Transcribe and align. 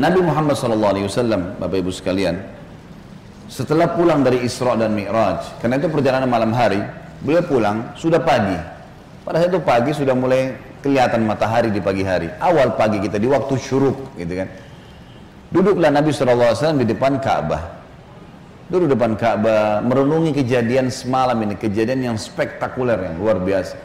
Nabi 0.00 0.24
Muhammad 0.24 0.56
SAW, 0.56 1.60
Bapak 1.60 1.76
Ibu 1.76 1.92
sekalian, 1.92 2.40
setelah 3.52 3.92
pulang 3.92 4.24
dari 4.24 4.40
Isra 4.40 4.72
dan 4.72 4.96
Mi'raj, 4.96 5.60
karena 5.60 5.76
itu 5.76 5.92
perjalanan 5.92 6.24
malam 6.24 6.56
hari, 6.56 6.80
beliau 7.20 7.44
pulang 7.44 7.92
sudah 8.00 8.16
pagi. 8.16 8.56
Pada 9.28 9.44
saat 9.44 9.52
itu 9.52 9.60
pagi 9.60 9.92
sudah 9.92 10.16
mulai 10.16 10.56
kelihatan 10.80 11.28
matahari 11.28 11.68
di 11.68 11.84
pagi 11.84 12.00
hari. 12.00 12.32
Awal 12.40 12.80
pagi 12.80 12.96
kita 13.04 13.20
di 13.20 13.28
waktu 13.28 13.52
syuruk, 13.60 14.16
gitu 14.16 14.40
kan. 14.40 14.48
Duduklah 15.52 15.92
Nabi 15.92 16.16
SAW 16.16 16.80
di 16.80 16.88
depan 16.88 17.20
Ka'bah. 17.20 17.60
Duduk 18.72 18.96
depan 18.96 19.20
Ka'bah, 19.20 19.84
merenungi 19.84 20.32
kejadian 20.32 20.88
semalam 20.88 21.36
ini, 21.44 21.60
kejadian 21.60 22.08
yang 22.08 22.16
spektakuler, 22.16 22.96
yang 23.04 23.20
luar 23.20 23.36
biasa. 23.36 23.76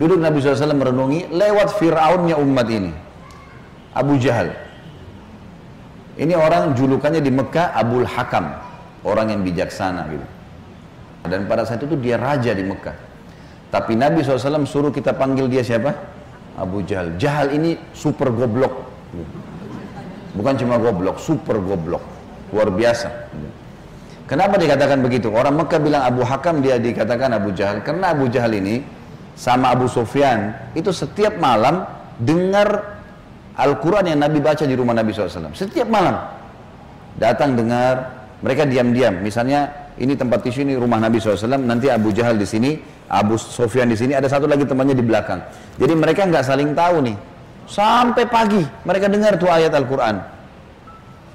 Duduk 0.00 0.16
Nabi 0.24 0.40
SAW 0.40 0.72
merenungi 0.72 1.28
lewat 1.28 1.76
Fir'aunnya 1.76 2.40
umat 2.40 2.66
ini. 2.72 2.94
Abu 3.92 4.16
Jahal. 4.16 4.61
Ini 6.12 6.36
orang 6.36 6.76
julukannya 6.76 7.24
di 7.24 7.32
Mekah 7.32 7.72
Abul 7.72 8.04
Hakam, 8.04 8.52
orang 9.04 9.32
yang 9.32 9.40
bijaksana 9.40 10.08
gitu. 10.12 10.26
Dan 11.24 11.46
pada 11.48 11.64
saat 11.64 11.80
itu 11.80 11.96
dia 11.96 12.20
raja 12.20 12.52
di 12.52 12.66
Mekah. 12.66 12.96
Tapi 13.72 13.96
Nabi 13.96 14.20
SAW 14.20 14.68
suruh 14.68 14.92
kita 14.92 15.16
panggil 15.16 15.48
dia 15.48 15.64
siapa? 15.64 15.96
Abu 16.60 16.84
Jahal. 16.84 17.16
Jahal 17.16 17.56
ini 17.56 17.80
super 17.96 18.28
goblok. 18.28 18.84
Bukan 20.36 20.54
cuma 20.60 20.76
goblok, 20.76 21.16
super 21.16 21.56
goblok. 21.56 22.04
Luar 22.52 22.68
biasa. 22.68 23.08
Kenapa 24.28 24.60
dikatakan 24.60 25.00
begitu? 25.00 25.32
Orang 25.32 25.56
Mekah 25.56 25.80
bilang 25.80 26.04
Abu 26.04 26.20
Hakam, 26.24 26.60
dia 26.60 26.76
dikatakan 26.76 27.32
Abu 27.32 27.56
Jahal. 27.56 27.80
Karena 27.80 28.12
Abu 28.12 28.28
Jahal 28.28 28.52
ini 28.52 28.84
sama 29.32 29.72
Abu 29.72 29.88
Sufyan 29.88 30.52
itu 30.76 30.92
setiap 30.92 31.40
malam 31.40 31.88
dengar 32.20 32.91
Al-Quran 33.52 34.08
yang 34.08 34.20
Nabi 34.24 34.40
baca 34.40 34.64
di 34.64 34.72
rumah 34.72 34.96
Nabi 34.96 35.12
SAW. 35.12 35.52
Setiap 35.52 35.88
malam 35.88 36.16
datang 37.20 37.52
dengar, 37.52 38.24
mereka 38.40 38.64
diam-diam. 38.64 39.20
Misalnya 39.20 39.92
ini 40.00 40.16
tempat 40.16 40.40
tisu 40.40 40.64
ini 40.64 40.72
rumah 40.76 40.96
Nabi 40.96 41.20
SAW, 41.20 41.60
nanti 41.60 41.92
Abu 41.92 42.10
Jahal 42.16 42.40
di 42.40 42.48
sini, 42.48 42.80
Abu 43.12 43.36
Sufyan 43.36 43.92
di 43.92 43.96
sini, 43.96 44.16
ada 44.16 44.24
satu 44.24 44.48
lagi 44.48 44.64
temannya 44.64 44.96
di 44.96 45.04
belakang. 45.04 45.40
Jadi 45.76 45.92
mereka 45.92 46.24
nggak 46.24 46.44
saling 46.44 46.72
tahu 46.72 47.04
nih. 47.04 47.16
Sampai 47.68 48.26
pagi 48.26 48.64
mereka 48.82 49.06
dengar 49.06 49.36
tuh 49.36 49.48
ayat 49.52 49.72
Al-Quran. 49.76 50.16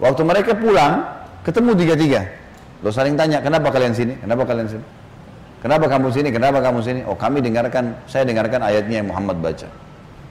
Waktu 0.01 0.21
mereka 0.25 0.51
pulang, 0.57 1.05
ketemu 1.45 1.71
tiga-tiga. 1.77 2.21
Lo 2.85 2.93
saling 2.93 3.17
tanya, 3.17 3.41
kenapa 3.41 3.73
kalian 3.73 3.93
sini? 3.93 4.13
Kenapa 4.21 4.45
kalian 4.45 4.69
sini? 4.69 4.85
Kenapa 5.57 5.85
kamu 5.89 6.07
sini? 6.13 6.29
Kenapa 6.29 6.59
kamu 6.61 6.79
sini? 6.85 7.01
Oh 7.09 7.17
kami 7.17 7.41
dengarkan, 7.41 7.97
saya 8.05 8.21
dengarkan 8.25 8.61
ayatnya 8.61 9.01
yang 9.01 9.09
Muhammad 9.09 9.41
baca. 9.41 9.65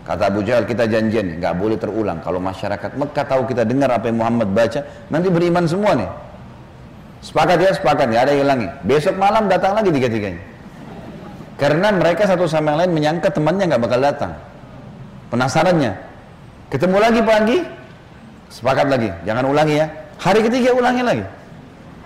Kata 0.06 0.30
Abu 0.30 0.46
Jahal, 0.46 0.62
kita 0.70 0.86
janjian, 0.86 1.42
nggak 1.42 1.54
boleh 1.58 1.74
terulang. 1.74 2.22
Kalau 2.22 2.38
masyarakat 2.38 2.94
Mekah 2.94 3.26
tahu 3.26 3.42
kita 3.50 3.66
dengar 3.66 3.90
apa 3.90 4.06
yang 4.06 4.22
Muhammad 4.22 4.54
baca, 4.54 4.86
nanti 5.10 5.26
beriman 5.26 5.66
semua 5.66 5.98
nih. 5.98 6.06
Sepakat 7.26 7.58
ya, 7.58 7.70
sepakat, 7.74 8.14
ya 8.14 8.22
ada 8.22 8.30
yang 8.30 8.46
hilangi. 8.46 8.68
Besok 8.86 9.18
malam 9.18 9.50
datang 9.50 9.74
lagi 9.74 9.90
tiga-tiganya. 9.90 10.38
Karena 11.58 11.90
mereka 11.90 12.22
satu 12.30 12.46
sama 12.46 12.70
yang 12.70 12.78
lain 12.86 12.92
menyangka 12.94 13.34
temannya 13.34 13.66
nggak 13.66 13.82
bakal 13.82 13.98
datang. 13.98 14.32
Penasarannya. 15.34 15.92
Ketemu 16.70 16.96
lagi 17.02 17.20
pagi, 17.26 17.58
sepakat 18.54 18.86
lagi, 18.86 19.10
jangan 19.26 19.50
ulangi 19.50 19.74
ya. 19.82 19.90
Hari 20.22 20.40
ketiga 20.46 20.70
ulangi 20.70 21.02
lagi. 21.02 21.24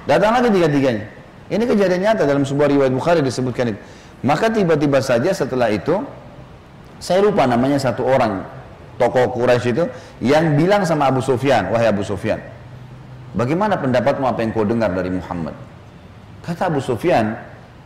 Datang 0.08 0.40
lagi 0.40 0.48
tiga-tiganya. 0.48 1.04
Ini 1.52 1.64
kejadian 1.68 2.00
nyata 2.00 2.24
dalam 2.24 2.48
sebuah 2.48 2.72
riwayat 2.72 2.92
Bukhari 2.96 3.20
disebutkan 3.20 3.76
itu. 3.76 3.80
Maka 4.24 4.48
tiba-tiba 4.48 5.04
saja 5.04 5.36
setelah 5.36 5.68
itu 5.68 6.00
saya 7.00 7.24
lupa 7.24 7.48
namanya 7.48 7.80
satu 7.80 8.04
orang 8.04 8.44
tokoh 9.00 9.32
Quraisy 9.32 9.72
itu 9.72 9.84
yang 10.20 10.54
bilang 10.60 10.84
sama 10.84 11.08
Abu 11.08 11.24
Sufyan, 11.24 11.72
wahai 11.72 11.88
Abu 11.88 12.04
Sufyan, 12.04 12.36
bagaimana 13.32 13.80
pendapatmu 13.80 14.28
apa 14.28 14.44
yang 14.44 14.52
kau 14.52 14.68
dengar 14.68 14.92
dari 14.92 15.08
Muhammad? 15.08 15.56
Kata 16.44 16.68
Abu 16.68 16.84
Sufyan, 16.84 17.32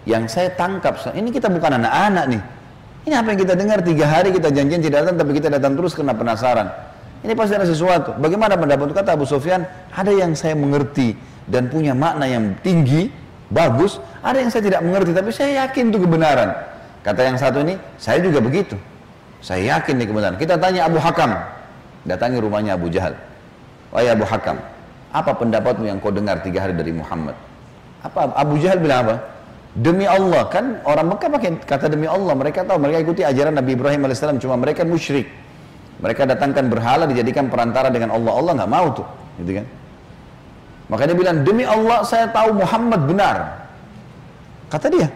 yang 0.04 0.26
saya 0.26 0.50
tangkap, 0.52 0.98
ini 1.14 1.30
kita 1.30 1.46
bukan 1.46 1.78
anak-anak 1.78 2.26
nih. 2.34 2.42
Ini 3.04 3.14
apa 3.20 3.36
yang 3.36 3.40
kita 3.40 3.54
dengar 3.54 3.78
tiga 3.84 4.08
hari 4.08 4.32
kita 4.32 4.48
janjian 4.48 4.80
tidak 4.80 5.06
datang, 5.06 5.16
tapi 5.20 5.30
kita 5.36 5.48
datang 5.52 5.76
terus 5.76 5.92
karena 5.94 6.16
penasaran. 6.16 6.68
Ini 7.24 7.32
pasti 7.32 7.56
ada 7.56 7.68
sesuatu. 7.68 8.16
Bagaimana 8.20 8.56
pendapat 8.56 8.92
kata 8.92 9.16
Abu 9.16 9.24
Sufyan? 9.24 9.64
Ada 9.92 10.12
yang 10.12 10.32
saya 10.36 10.52
mengerti 10.52 11.16
dan 11.48 11.68
punya 11.72 11.92
makna 11.96 12.28
yang 12.28 12.56
tinggi, 12.60 13.08
bagus. 13.48 14.00
Ada 14.24 14.44
yang 14.44 14.50
saya 14.52 14.62
tidak 14.64 14.80
mengerti, 14.84 15.12
tapi 15.12 15.30
saya 15.32 15.64
yakin 15.64 15.92
itu 15.92 15.98
kebenaran. 16.04 16.52
Kata 17.04 17.20
yang 17.24 17.36
satu 17.36 17.60
ini, 17.64 17.76
saya 18.00 18.20
juga 18.20 18.40
begitu. 18.40 18.76
Saya 19.44 19.76
yakin 19.76 20.00
nih 20.00 20.08
kebenaran. 20.08 20.36
Kita 20.40 20.56
tanya 20.56 20.88
Abu 20.88 20.96
Hakam. 20.96 21.36
Datangi 22.08 22.40
rumahnya 22.40 22.80
Abu 22.80 22.88
Jahal. 22.88 23.12
Wahai 23.92 24.08
Abu 24.08 24.24
Hakam, 24.24 24.58
apa 25.14 25.30
pendapatmu 25.36 25.86
yang 25.86 26.02
kau 26.02 26.10
dengar 26.10 26.42
tiga 26.42 26.64
hari 26.66 26.74
dari 26.74 26.90
Muhammad? 26.90 27.36
Apa 28.02 28.32
Abu 28.34 28.58
Jahal 28.58 28.80
bilang 28.80 29.06
apa? 29.06 29.16
Demi 29.74 30.06
Allah 30.08 30.48
kan 30.50 30.82
orang 30.86 31.14
Mekah 31.14 31.28
pakai 31.30 31.50
kata 31.62 31.86
demi 31.92 32.08
Allah. 32.10 32.34
Mereka 32.34 32.66
tahu 32.66 32.80
mereka 32.82 32.98
ikuti 33.04 33.22
ajaran 33.22 33.54
Nabi 33.54 33.76
Ibrahim 33.78 34.02
alaihissalam. 34.08 34.42
Cuma 34.42 34.58
mereka 34.58 34.82
musyrik. 34.82 35.30
Mereka 36.02 36.26
datangkan 36.26 36.66
berhala 36.66 37.06
dijadikan 37.06 37.46
perantara 37.52 37.92
dengan 37.92 38.16
Allah. 38.16 38.32
Allah 38.34 38.52
nggak 38.58 38.70
mau 38.70 38.86
tuh, 38.92 39.06
gitu 39.40 39.62
kan? 39.62 39.66
Maka 40.90 41.02
dia 41.08 41.16
bilang 41.16 41.46
demi 41.46 41.64
Allah 41.64 42.02
saya 42.02 42.28
tahu 42.28 42.58
Muhammad 42.58 43.00
benar. 43.06 43.36
Kata 44.68 44.86
dia. 44.90 45.08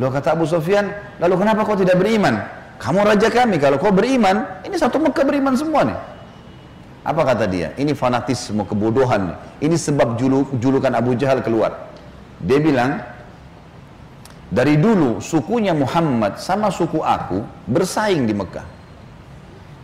Loh 0.00 0.10
kata 0.10 0.34
Abu 0.34 0.44
Sufyan, 0.48 0.88
lalu 1.22 1.38
kenapa 1.38 1.62
kau 1.62 1.78
tidak 1.78 2.00
beriman? 2.00 2.61
Kamu 2.82 2.98
raja 3.06 3.30
kami, 3.30 3.62
kalau 3.62 3.78
kau 3.78 3.94
beriman, 3.94 4.42
ini 4.66 4.74
satu 4.74 4.98
Mekah 4.98 5.22
beriman 5.22 5.54
semua 5.54 5.86
nih. 5.86 5.98
Apa 7.06 7.22
kata 7.22 7.46
dia? 7.46 7.70
Ini 7.78 7.94
fanatisme, 7.94 8.66
kebodohan. 8.66 9.38
Ini 9.62 9.78
sebab 9.78 10.18
juluk, 10.18 10.50
julukan 10.58 10.90
Abu 10.90 11.14
Jahal 11.14 11.46
keluar. 11.46 11.94
Dia 12.42 12.58
bilang, 12.58 12.98
dari 14.50 14.82
dulu 14.82 15.22
sukunya 15.22 15.70
Muhammad 15.78 16.42
sama 16.42 16.74
suku 16.74 16.98
aku 16.98 17.46
bersaing 17.70 18.26
di 18.26 18.34
Mekah. 18.34 18.66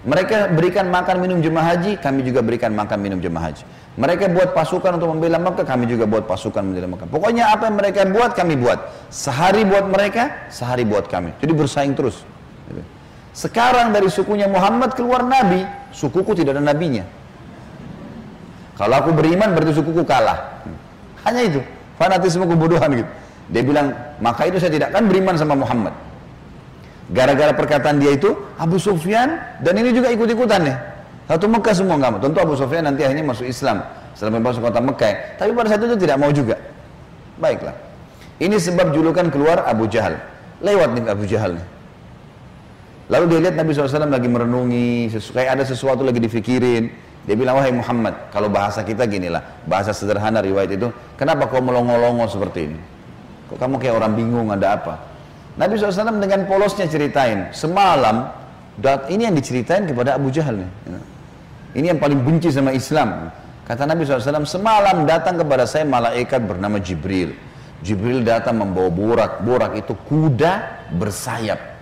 Mereka 0.02 0.58
berikan 0.58 0.90
makan 0.90 1.22
minum 1.22 1.38
jemaah 1.38 1.74
haji, 1.74 2.02
kami 2.02 2.26
juga 2.26 2.42
berikan 2.42 2.74
makan 2.74 2.98
minum 2.98 3.22
jemaah 3.22 3.54
haji. 3.54 3.62
Mereka 3.94 4.30
buat 4.34 4.58
pasukan 4.58 4.98
untuk 4.98 5.14
membela 5.14 5.38
Mekah, 5.38 5.62
kami 5.62 5.86
juga 5.86 6.02
buat 6.06 6.26
pasukan 6.26 6.66
membela 6.66 6.90
Mekah. 6.98 7.06
Pokoknya 7.06 7.54
apa 7.54 7.70
yang 7.70 7.78
mereka 7.78 8.10
buat, 8.10 8.34
kami 8.34 8.58
buat. 8.58 8.78
Sehari 9.06 9.62
buat 9.62 9.86
mereka, 9.86 10.50
sehari 10.50 10.82
buat 10.82 11.06
kami. 11.06 11.34
Jadi 11.38 11.52
bersaing 11.54 11.94
terus. 11.94 12.37
Sekarang 13.38 13.94
dari 13.94 14.10
sukunya 14.10 14.50
Muhammad 14.50 14.98
keluar 14.98 15.22
Nabi, 15.22 15.62
sukuku 15.94 16.34
tidak 16.34 16.58
ada 16.58 16.74
nabinya. 16.74 17.06
Kalau 18.74 18.98
aku 18.98 19.14
beriman 19.14 19.54
berarti 19.54 19.78
sukuku 19.78 20.02
kalah. 20.02 20.58
Hanya 21.22 21.46
itu, 21.46 21.60
fanatisme 22.02 22.42
kebodohan 22.50 22.98
gitu. 22.98 23.10
Dia 23.54 23.62
bilang, 23.62 23.94
maka 24.18 24.50
itu 24.50 24.58
saya 24.58 24.74
tidak 24.74 24.90
akan 24.90 25.06
beriman 25.06 25.38
sama 25.38 25.54
Muhammad. 25.54 25.94
Gara-gara 27.14 27.54
perkataan 27.54 28.02
dia 28.02 28.18
itu, 28.18 28.34
Abu 28.58 28.74
Sufyan 28.82 29.38
dan 29.62 29.78
ini 29.78 29.94
juga 29.94 30.10
ikut-ikutan 30.10 30.66
nih. 30.66 30.76
Satu 31.30 31.46
Mekah 31.46 31.74
semua 31.78 31.94
nggak 31.94 32.10
mau. 32.10 32.20
Tentu 32.20 32.38
Abu 32.42 32.54
Sufyan 32.58 32.90
nanti 32.90 33.06
akhirnya 33.06 33.22
masuk 33.22 33.46
Islam 33.46 33.86
setelah 34.18 34.42
masuk 34.42 34.66
kota 34.66 34.82
Mekah. 34.82 35.38
Tapi 35.38 35.54
pada 35.54 35.68
saat 35.70 35.86
itu 35.86 35.94
tidak 35.94 36.18
mau 36.18 36.34
juga. 36.34 36.58
Baiklah. 37.38 37.76
Ini 38.42 38.58
sebab 38.58 38.90
julukan 38.90 39.30
keluar 39.30 39.62
Abu 39.62 39.86
Jahal. 39.86 40.18
Lewat 40.58 40.98
nih 40.98 41.06
Abu 41.06 41.22
Jahal 41.22 41.54
nih. 41.54 41.77
Lalu 43.08 43.24
dia 43.32 43.38
lihat 43.48 43.56
Nabi 43.56 43.72
SAW 43.72 44.04
lagi 44.04 44.28
merenungi, 44.28 45.08
kayak 45.32 45.56
ada 45.56 45.64
sesuatu 45.64 46.04
lagi 46.04 46.20
difikirin. 46.20 46.92
Dia 47.24 47.36
bilang, 47.36 47.60
wahai 47.60 47.72
Muhammad, 47.72 48.32
kalau 48.32 48.48
bahasa 48.48 48.84
kita 48.84 49.04
gini 49.04 49.28
lah, 49.28 49.44
bahasa 49.68 49.92
sederhana 49.92 50.40
riwayat 50.40 50.76
itu, 50.76 50.88
kenapa 51.16 51.48
kau 51.48 51.60
melongo-longo 51.60 52.24
seperti 52.28 52.72
ini? 52.72 52.80
Kok 53.52 53.56
kamu 53.60 53.76
kayak 53.80 53.94
orang 54.00 54.12
bingung, 54.16 54.48
ada 54.52 54.76
apa? 54.80 54.94
Nabi 55.56 55.76
SAW 55.76 56.20
dengan 56.20 56.44
polosnya 56.48 56.88
ceritain, 56.88 57.52
semalam, 57.52 58.32
ini 59.12 59.28
yang 59.28 59.36
diceritain 59.36 59.84
kepada 59.88 60.16
Abu 60.16 60.32
Jahal 60.32 60.60
nih. 60.64 60.70
Ini 61.76 61.96
yang 61.96 62.00
paling 62.00 62.20
benci 62.24 62.48
sama 62.48 62.72
Islam. 62.72 63.28
Kata 63.68 63.84
Nabi 63.84 64.08
SAW, 64.08 64.48
semalam 64.48 65.04
datang 65.04 65.36
kepada 65.36 65.68
saya 65.68 65.84
malaikat 65.84 66.44
bernama 66.44 66.80
Jibril. 66.80 67.36
Jibril 67.84 68.24
datang 68.24 68.56
membawa 68.56 68.88
borak. 68.88 69.32
Borak 69.44 69.76
itu 69.76 69.92
kuda 70.08 70.84
bersayap. 70.96 71.77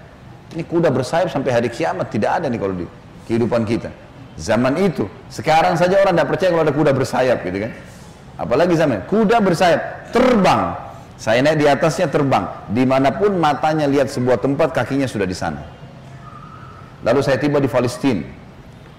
Ini 0.55 0.63
kuda 0.63 0.95
bersayap 0.95 1.33
sampai 1.33 1.51
hari 1.51 1.69
kiamat 1.73 2.13
tidak 2.13 2.43
ada 2.43 2.47
nih 2.47 2.61
kalau 2.61 2.75
di 2.75 2.87
kehidupan 3.27 3.67
kita. 3.67 3.91
Zaman 4.37 4.77
itu, 4.85 5.09
sekarang 5.33 5.81
saja 5.81 5.97
orang 5.97 6.13
tidak 6.13 6.29
percaya 6.29 6.51
kalau 6.53 6.65
ada 6.69 6.75
kuda 6.77 6.93
bersayap 6.93 7.41
gitu 7.43 7.59
kan. 7.67 7.73
Apalagi 8.37 8.77
zaman 8.77 9.09
kuda 9.09 9.41
bersayap 9.41 10.13
terbang. 10.13 10.77
Saya 11.17 11.41
naik 11.41 11.57
di 11.57 11.67
atasnya 11.67 12.13
terbang. 12.13 12.45
Di 12.69 12.85
mana 12.85 13.17
pun 13.17 13.41
matanya 13.41 13.89
lihat 13.89 14.13
sebuah 14.13 14.37
tempat, 14.37 14.77
kakinya 14.77 15.09
sudah 15.09 15.25
di 15.25 15.33
sana. 15.33 15.65
Lalu 17.01 17.21
saya 17.25 17.41
tiba 17.41 17.57
di 17.57 17.69
Palestina. 17.73 18.21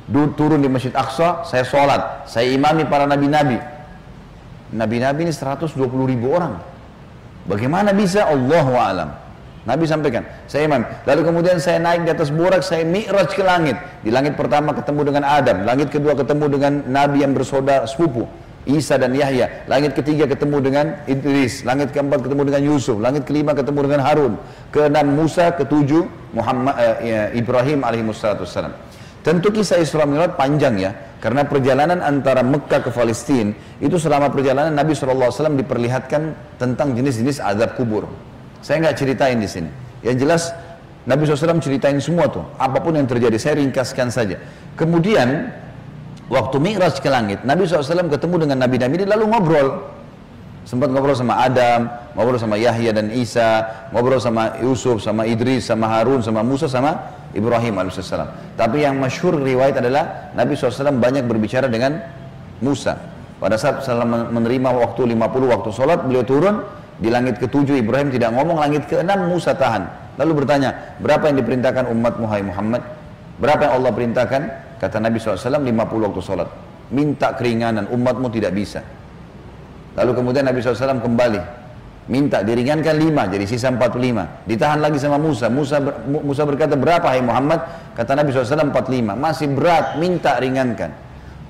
Turun 0.10 0.58
di 0.58 0.66
Masjid 0.66 0.90
Aqsa, 0.98 1.46
saya 1.46 1.62
sholat. 1.62 2.26
Saya 2.26 2.50
imami 2.50 2.90
para 2.90 3.06
nabi-nabi. 3.06 3.62
Nabi-nabi 4.74 5.30
ini 5.30 5.34
120 5.36 5.78
ribu 6.10 6.34
orang. 6.34 6.58
Bagaimana 7.46 7.94
bisa? 7.94 8.26
Allahu 8.26 8.74
alam. 8.74 9.14
Nabi 9.68 9.84
sampaikan, 9.84 10.24
saya 10.48 10.64
imam. 10.64 10.88
Lalu 11.04 11.22
kemudian 11.28 11.60
saya 11.60 11.76
naik 11.84 12.08
di 12.08 12.12
atas 12.16 12.32
burak, 12.32 12.64
saya 12.64 12.88
mi'raj 12.88 13.36
ke 13.36 13.44
langit. 13.44 13.76
Di 14.00 14.08
langit 14.08 14.40
pertama 14.40 14.72
ketemu 14.72 15.12
dengan 15.12 15.28
Adam, 15.28 15.68
langit 15.68 15.92
kedua 15.92 16.16
ketemu 16.16 16.46
dengan 16.48 16.74
Nabi 16.88 17.28
yang 17.28 17.36
bersaudara 17.36 17.84
sepupu. 17.84 18.24
Isa 18.68 19.00
dan 19.00 19.16
Yahya. 19.16 19.64
Langit 19.72 19.96
ketiga 19.96 20.28
ketemu 20.28 20.60
dengan 20.60 20.86
Idris. 21.08 21.64
Langit 21.64 21.96
keempat 21.96 22.20
ketemu 22.20 22.52
dengan 22.52 22.62
Yusuf. 22.68 23.00
Langit 23.00 23.24
kelima 23.24 23.56
ketemu 23.56 23.80
dengan 23.88 24.02
Harun. 24.04 24.34
Keenam 24.76 25.08
Musa. 25.16 25.56
Ketujuh 25.56 26.04
Muhammad 26.36 26.76
eh, 27.00 27.32
Ibrahim 27.40 27.88
alaihissalam. 27.88 28.76
Tentu 29.24 29.56
kisah 29.56 29.80
Isra 29.80 30.04
Mi'raj 30.04 30.36
panjang 30.36 30.76
ya. 30.76 30.92
Karena 31.24 31.48
perjalanan 31.48 32.04
antara 32.04 32.44
Mekah 32.44 32.84
ke 32.84 32.92
Palestina 32.94 33.56
itu 33.82 33.98
selama 33.98 34.30
perjalanan 34.30 34.76
Nabi 34.76 34.94
SAW 34.94 35.34
diperlihatkan 35.58 36.56
tentang 36.62 36.94
jenis-jenis 36.94 37.42
azab 37.42 37.74
kubur. 37.74 38.06
Saya 38.62 38.84
nggak 38.84 38.96
ceritain 38.98 39.38
di 39.38 39.50
sini. 39.50 39.70
Yang 40.02 40.16
jelas 40.24 40.44
Nabi 41.08 41.24
SAW 41.24 41.64
ceritain 41.64 41.96
semua 42.04 42.28
tuh, 42.28 42.44
apa 42.60 42.84
pun 42.84 42.92
yang 42.92 43.08
terjadi. 43.08 43.40
Saya 43.40 43.64
ringkaskan 43.64 44.12
saja. 44.12 44.36
Kemudian 44.76 45.56
waktu 46.28 46.58
Mi'raj 46.60 47.00
ke 47.00 47.08
langit, 47.08 47.48
Nabi 47.48 47.64
SAW 47.64 48.12
ketemu 48.12 48.44
dengan 48.44 48.68
Nabi-Nabi 48.68 49.08
lalu 49.08 49.26
ngobrol. 49.32 49.68
Sempat 50.68 50.92
ngobrol 50.92 51.16
sama 51.16 51.40
Adam, 51.48 51.88
ngobrol 52.12 52.36
sama 52.36 52.60
Yahya 52.60 52.92
dan 52.92 53.08
Isa, 53.16 53.64
ngobrol 53.96 54.20
sama 54.20 54.60
Yusuf, 54.60 55.00
sama 55.00 55.24
Idris, 55.24 55.72
sama 55.72 55.88
Harun, 55.88 56.20
sama 56.20 56.44
Musa, 56.44 56.68
sama 56.68 57.16
Ibrahim 57.32 57.80
alaihissalam. 57.80 58.60
Tapi 58.60 58.84
yang 58.84 59.00
masyhur 59.00 59.40
riwayat 59.40 59.80
adalah 59.80 60.36
Nabi 60.36 60.60
SAW 60.60 61.00
banyak 61.00 61.24
berbicara 61.24 61.72
dengan 61.72 62.04
Musa. 62.60 63.00
Pada 63.40 63.56
saat 63.56 63.86
menerima 64.34 64.70
waktu 64.76 65.08
50 65.16 65.56
waktu 65.56 65.70
sholat, 65.72 66.04
beliau 66.04 66.28
turun, 66.28 66.68
di 66.98 67.14
langit 67.14 67.38
ketujuh 67.38 67.78
Ibrahim 67.78 68.10
tidak 68.10 68.34
ngomong, 68.34 68.58
langit 68.58 68.90
keenam 68.90 69.30
Musa 69.30 69.54
tahan. 69.54 69.86
Lalu 70.18 70.44
bertanya, 70.44 70.98
berapa 70.98 71.30
yang 71.30 71.38
diperintahkan 71.46 71.86
umat 71.94 72.18
Muhammad? 72.18 72.82
Berapa 73.38 73.70
yang 73.70 73.74
Allah 73.78 73.92
perintahkan? 73.94 74.42
Kata 74.82 74.98
Nabi 74.98 75.22
SAW, 75.22 75.62
50 75.62 76.06
waktu 76.10 76.22
sholat. 76.26 76.50
Minta 76.90 77.38
keringanan, 77.38 77.86
umatmu 77.94 78.34
tidak 78.34 78.58
bisa. 78.58 78.82
Lalu 79.94 80.12
kemudian 80.18 80.46
Nabi 80.46 80.62
SAW 80.62 80.98
kembali. 81.02 81.42
Minta 82.08 82.42
diringankan 82.42 82.96
5, 82.98 83.34
jadi 83.36 83.46
sisa 83.46 83.70
45. 83.70 84.48
Ditahan 84.48 84.80
lagi 84.80 84.98
sama 84.98 85.20
Musa. 85.22 85.52
Musa, 85.52 85.78
ber, 85.84 86.02
Musa 86.08 86.48
berkata, 86.50 86.74
berapa 86.80 87.14
hai 87.14 87.22
Muhammad? 87.22 87.94
Kata 87.94 88.18
Nabi 88.18 88.34
SAW 88.34 88.74
45. 88.74 89.14
Masih 89.14 89.54
berat, 89.54 90.02
minta 90.02 90.40
ringankan. 90.40 90.94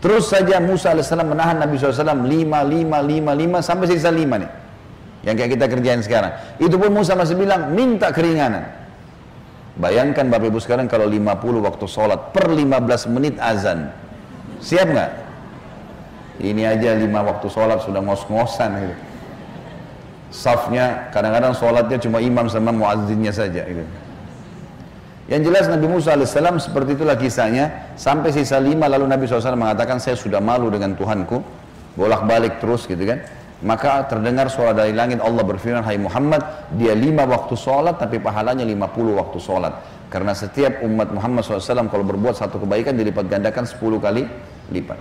Terus 0.04 0.28
saja 0.28 0.60
Musa 0.60 0.92
AS 0.92 1.08
menahan 1.14 1.62
Nabi 1.62 1.80
SAW 1.80 2.04
5, 2.04 2.28
5, 2.28 2.28
5, 2.28 3.64
5, 3.64 3.64
sampai 3.64 3.86
sisa 3.88 4.12
5 4.12 4.44
nih. 4.44 4.67
Yang 5.28 5.36
kayak 5.44 5.52
kita 5.60 5.66
kerjain 5.68 6.02
sekarang. 6.08 6.32
Itu 6.56 6.80
pun 6.80 6.88
Musa 6.96 7.12
masih 7.20 7.36
bilang, 7.36 7.76
minta 7.76 8.16
keringanan. 8.16 8.64
Bayangkan 9.76 10.32
Bapak 10.32 10.48
Ibu 10.56 10.60
sekarang 10.64 10.88
kalau 10.88 11.04
50 11.04 11.68
waktu 11.68 11.86
sholat 11.86 12.32
per 12.32 12.48
15 12.48 13.12
menit 13.12 13.36
azan. 13.36 13.92
Siap 14.64 14.88
nggak? 14.88 15.12
Ini 16.40 16.64
aja 16.64 16.96
5 16.96 17.12
waktu 17.12 17.48
sholat 17.52 17.84
sudah 17.84 18.02
ngos-ngosan 18.02 18.72
gitu. 18.88 18.96
Safnya 20.32 21.12
kadang-kadang 21.12 21.52
sholatnya 21.54 22.00
cuma 22.00 22.24
imam 22.24 22.48
sama 22.48 22.72
muazzinnya 22.72 23.36
saja 23.36 23.68
gitu. 23.68 23.84
Yang 25.28 25.42
jelas 25.52 25.66
Nabi 25.68 25.92
Musa 25.92 26.16
AS 26.16 26.40
seperti 26.40 26.96
itulah 26.96 27.20
kisahnya 27.20 27.92
Sampai 28.00 28.32
sisa 28.32 28.64
lima 28.64 28.88
lalu 28.88 29.12
Nabi 29.12 29.28
SAW 29.28 29.60
mengatakan 29.60 30.00
Saya 30.00 30.16
sudah 30.16 30.40
malu 30.40 30.72
dengan 30.72 30.96
Tuhanku 30.96 31.44
Bolak-balik 32.00 32.64
terus 32.64 32.88
gitu 32.88 33.04
kan 33.04 33.20
maka 33.58 34.06
terdengar 34.06 34.54
suara 34.54 34.78
dari 34.78 34.94
langit 34.94 35.18
Allah 35.18 35.42
berfirman, 35.42 35.82
Hai 35.82 35.98
Muhammad, 35.98 36.46
dia 36.78 36.94
lima 36.94 37.26
waktu 37.26 37.58
sholat 37.58 37.98
tapi 37.98 38.22
pahalanya 38.22 38.62
lima 38.62 38.86
puluh 38.86 39.18
waktu 39.18 39.42
sholat. 39.42 39.74
Karena 40.08 40.32
setiap 40.32 40.86
umat 40.88 41.12
Muhammad 41.12 41.44
SAW 41.44 41.92
kalau 41.92 42.06
berbuat 42.06 42.38
satu 42.38 42.64
kebaikan 42.64 42.96
dilipat 42.96 43.28
gandakan 43.28 43.68
sepuluh 43.68 44.00
kali 44.00 44.24
lipat. 44.72 44.96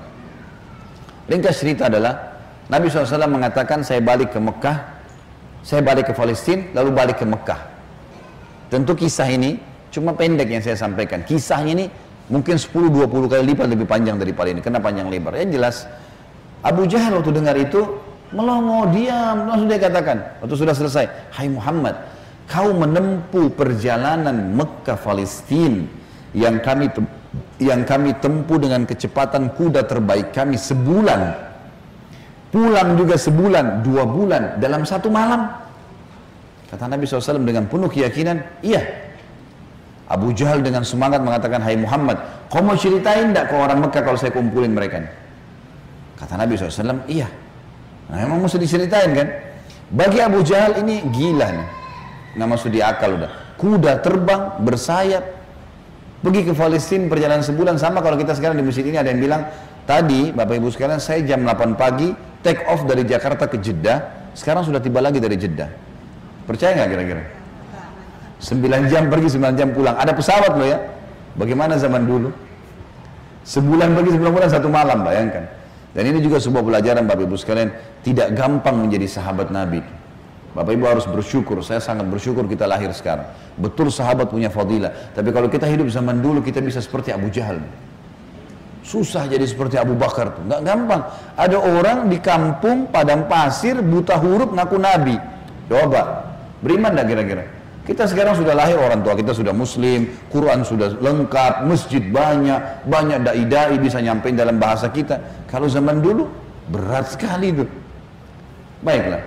Ringkas 1.30 1.62
cerita 1.62 1.86
adalah, 1.86 2.38
Nabi 2.66 2.90
SAW 2.90 3.30
mengatakan 3.30 3.86
saya 3.86 4.02
balik 4.02 4.34
ke 4.34 4.40
Mekah, 4.42 4.76
saya 5.62 5.82
balik 5.84 6.10
ke 6.10 6.12
Palestina, 6.16 6.74
lalu 6.74 6.90
balik 6.90 7.22
ke 7.22 7.26
Mekah. 7.28 7.60
Tentu 8.66 8.98
kisah 8.98 9.30
ini 9.30 9.60
cuma 9.94 10.16
pendek 10.16 10.50
yang 10.50 10.64
saya 10.64 10.74
sampaikan. 10.74 11.22
Kisahnya 11.22 11.72
ini 11.76 11.86
mungkin 12.26 12.58
10-20 12.58 13.30
kali 13.30 13.42
lipat 13.54 13.66
lebih 13.70 13.86
panjang 13.86 14.18
daripada 14.18 14.48
ini. 14.50 14.58
Kenapa 14.58 14.90
panjang 14.90 15.06
lebar? 15.06 15.38
Yang 15.38 15.50
jelas, 15.54 15.76
Abu 16.66 16.88
Jahal 16.90 17.14
waktu 17.22 17.30
dengar 17.30 17.54
itu 17.54 18.05
melongo 18.34 18.90
diam. 18.90 19.46
Langsung 19.50 19.68
dia 19.68 19.80
katakan 19.82 20.42
waktu 20.42 20.54
sudah 20.56 20.74
selesai 20.74 21.04
Hai 21.34 21.50
Muhammad 21.50 21.94
kau 22.46 22.70
menempuh 22.74 23.50
perjalanan 23.54 24.54
Mekah 24.54 24.98
Palestina 24.98 25.82
yang 26.34 26.62
kami 26.62 26.90
yang 27.58 27.82
kami 27.82 28.14
tempuh 28.18 28.56
dengan 28.56 28.86
kecepatan 28.86 29.54
kuda 29.54 29.86
terbaik 29.86 30.34
kami 30.34 30.58
sebulan. 30.58 31.46
Pulang 32.50 32.94
juga 32.96 33.18
sebulan 33.18 33.82
dua 33.84 34.06
bulan 34.06 34.56
dalam 34.62 34.86
satu 34.86 35.10
malam. 35.12 35.50
Kata 36.66 36.88
Nabi 36.88 37.04
SAW 37.04 37.42
dengan 37.44 37.66
penuh 37.68 37.90
keyakinan 37.90 38.62
iya. 38.62 39.06
Abu 40.06 40.30
Jahal 40.30 40.62
dengan 40.62 40.86
semangat 40.86 41.18
mengatakan 41.18 41.58
Hai 41.58 41.74
Muhammad 41.74 42.18
kau 42.46 42.62
mau 42.62 42.78
ceritain 42.78 43.34
tidak 43.34 43.50
ke 43.50 43.54
orang 43.58 43.82
Mekah 43.82 44.02
kalau 44.06 44.14
saya 44.14 44.30
kumpulin 44.30 44.70
mereka 44.70 45.02
kata 46.14 46.38
Nabi 46.38 46.54
SAW 46.54 47.02
iya 47.10 47.26
Nah, 48.06 48.22
emang 48.22 48.38
mesti 48.38 48.58
diceritain 48.62 49.10
kan? 49.14 49.28
Bagi 49.90 50.18
Abu 50.22 50.42
Jahal 50.42 50.82
ini 50.82 51.02
gila 51.10 51.46
nih. 51.50 51.68
Nggak 52.38 52.48
masuk 52.50 52.70
di 52.70 52.82
akal 52.82 53.18
udah. 53.18 53.30
Kuda 53.56 54.02
terbang, 54.02 54.60
bersayap, 54.62 55.24
pergi 56.20 56.42
ke 56.46 56.52
Palestina 56.54 57.06
perjalanan 57.10 57.42
sebulan. 57.42 57.78
Sama 57.78 58.02
kalau 58.02 58.18
kita 58.18 58.34
sekarang 58.34 58.58
di 58.58 58.64
masjid 58.66 58.84
ini 58.86 58.98
ada 58.98 59.10
yang 59.10 59.22
bilang 59.22 59.42
tadi 59.88 60.30
Bapak 60.30 60.54
Ibu 60.58 60.68
sekalian 60.70 61.00
saya 61.00 61.22
jam 61.24 61.42
8 61.42 61.78
pagi 61.78 62.12
take 62.44 62.62
off 62.68 62.84
dari 62.86 63.02
Jakarta 63.06 63.48
ke 63.50 63.58
Jeddah. 63.58 64.30
Sekarang 64.36 64.62
sudah 64.62 64.78
tiba 64.78 65.00
lagi 65.00 65.18
dari 65.18 65.34
Jeddah. 65.38 65.70
Percaya 66.44 66.76
nggak 66.76 66.90
kira-kira? 66.92 67.22
9 68.36 68.92
jam 68.92 69.08
pergi 69.08 69.28
9 69.40 69.56
jam 69.56 69.68
pulang. 69.72 69.96
Ada 69.96 70.12
pesawat 70.12 70.52
loh 70.54 70.68
ya. 70.68 70.78
Bagaimana 71.40 71.80
zaman 71.80 72.04
dulu? 72.04 72.28
Sebulan 73.46 73.96
pergi 73.96 74.10
sebulan 74.18 74.32
pulang 74.34 74.50
satu 74.50 74.68
malam 74.68 75.06
bayangkan 75.06 75.55
dan 75.96 76.12
ini 76.12 76.20
juga 76.20 76.36
sebuah 76.36 76.60
pelajaran 76.60 77.08
Bapak 77.08 77.24
Ibu 77.24 77.40
sekalian, 77.40 77.72
tidak 78.04 78.36
gampang 78.36 78.76
menjadi 78.76 79.08
sahabat 79.08 79.48
Nabi. 79.48 79.80
Bapak 80.52 80.76
Ibu 80.76 80.84
harus 80.84 81.08
bersyukur, 81.08 81.64
saya 81.64 81.80
sangat 81.80 82.04
bersyukur 82.04 82.44
kita 82.44 82.68
lahir 82.68 82.92
sekarang. 82.92 83.24
Betul 83.56 83.88
sahabat 83.88 84.28
punya 84.28 84.52
fadilah, 84.52 84.92
tapi 85.16 85.32
kalau 85.32 85.48
kita 85.48 85.64
hidup 85.64 85.88
zaman 85.88 86.20
dulu 86.20 86.44
kita 86.44 86.60
bisa 86.60 86.84
seperti 86.84 87.16
Abu 87.16 87.32
Jahal. 87.32 87.64
Susah 88.84 89.24
jadi 89.24 89.48
seperti 89.48 89.80
Abu 89.80 89.96
Bakar 89.96 90.36
tuh, 90.36 90.44
nggak 90.44 90.62
gampang. 90.68 91.02
Ada 91.32 91.58
orang 91.64 92.12
di 92.12 92.20
kampung 92.20 92.92
padang 92.92 93.24
pasir 93.24 93.80
buta 93.80 94.20
huruf 94.20 94.52
ngaku 94.52 94.76
Nabi. 94.76 95.16
Coba, 95.64 96.28
beriman 96.60 96.92
dah 96.92 97.08
kira-kira? 97.08 97.55
Kita 97.86 98.02
sekarang 98.02 98.34
sudah 98.34 98.50
lahir 98.50 98.74
orang 98.82 98.98
tua 99.06 99.14
kita 99.14 99.30
sudah 99.30 99.54
muslim, 99.54 100.10
Quran 100.34 100.66
sudah 100.66 100.98
lengkap, 100.98 101.70
masjid 101.70 102.02
banyak, 102.02 102.82
banyak 102.82 103.22
dai-dai 103.22 103.78
bisa 103.78 104.02
nyampein 104.02 104.34
dalam 104.34 104.58
bahasa 104.58 104.90
kita. 104.90 105.22
Kalau 105.46 105.70
zaman 105.70 106.02
dulu 106.02 106.26
berat 106.66 107.14
sekali 107.14 107.54
itu. 107.54 107.62
Baiklah. 108.82 109.22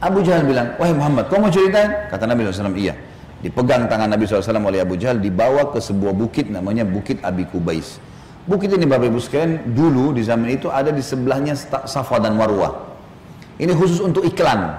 Abu 0.00 0.24
Jahal 0.24 0.48
bilang, 0.48 0.72
wahai 0.80 0.96
Muhammad, 0.96 1.28
kau 1.28 1.36
mau 1.44 1.52
ceritain? 1.52 2.08
Kata 2.08 2.24
Nabi 2.24 2.48
SAW, 2.48 2.72
iya. 2.72 2.96
Dipegang 3.44 3.84
tangan 3.84 4.08
Nabi 4.08 4.24
SAW 4.24 4.64
oleh 4.64 4.80
Abu 4.80 4.96
Jahal, 4.96 5.20
dibawa 5.20 5.68
ke 5.76 5.78
sebuah 5.78 6.16
bukit 6.16 6.48
namanya 6.48 6.88
Bukit 6.88 7.20
Abi 7.20 7.44
Kubais. 7.44 8.00
Bukit 8.48 8.72
ini 8.72 8.88
Bapak 8.88 9.12
Ibu 9.12 9.20
sekalian, 9.20 9.76
dulu 9.76 10.16
di 10.16 10.24
zaman 10.24 10.48
itu 10.48 10.72
ada 10.72 10.88
di 10.88 11.04
sebelahnya 11.04 11.52
Safa 11.84 12.16
dan 12.16 12.34
Marwah. 12.34 12.96
Ini 13.60 13.76
khusus 13.76 14.00
untuk 14.00 14.24
iklan, 14.24 14.72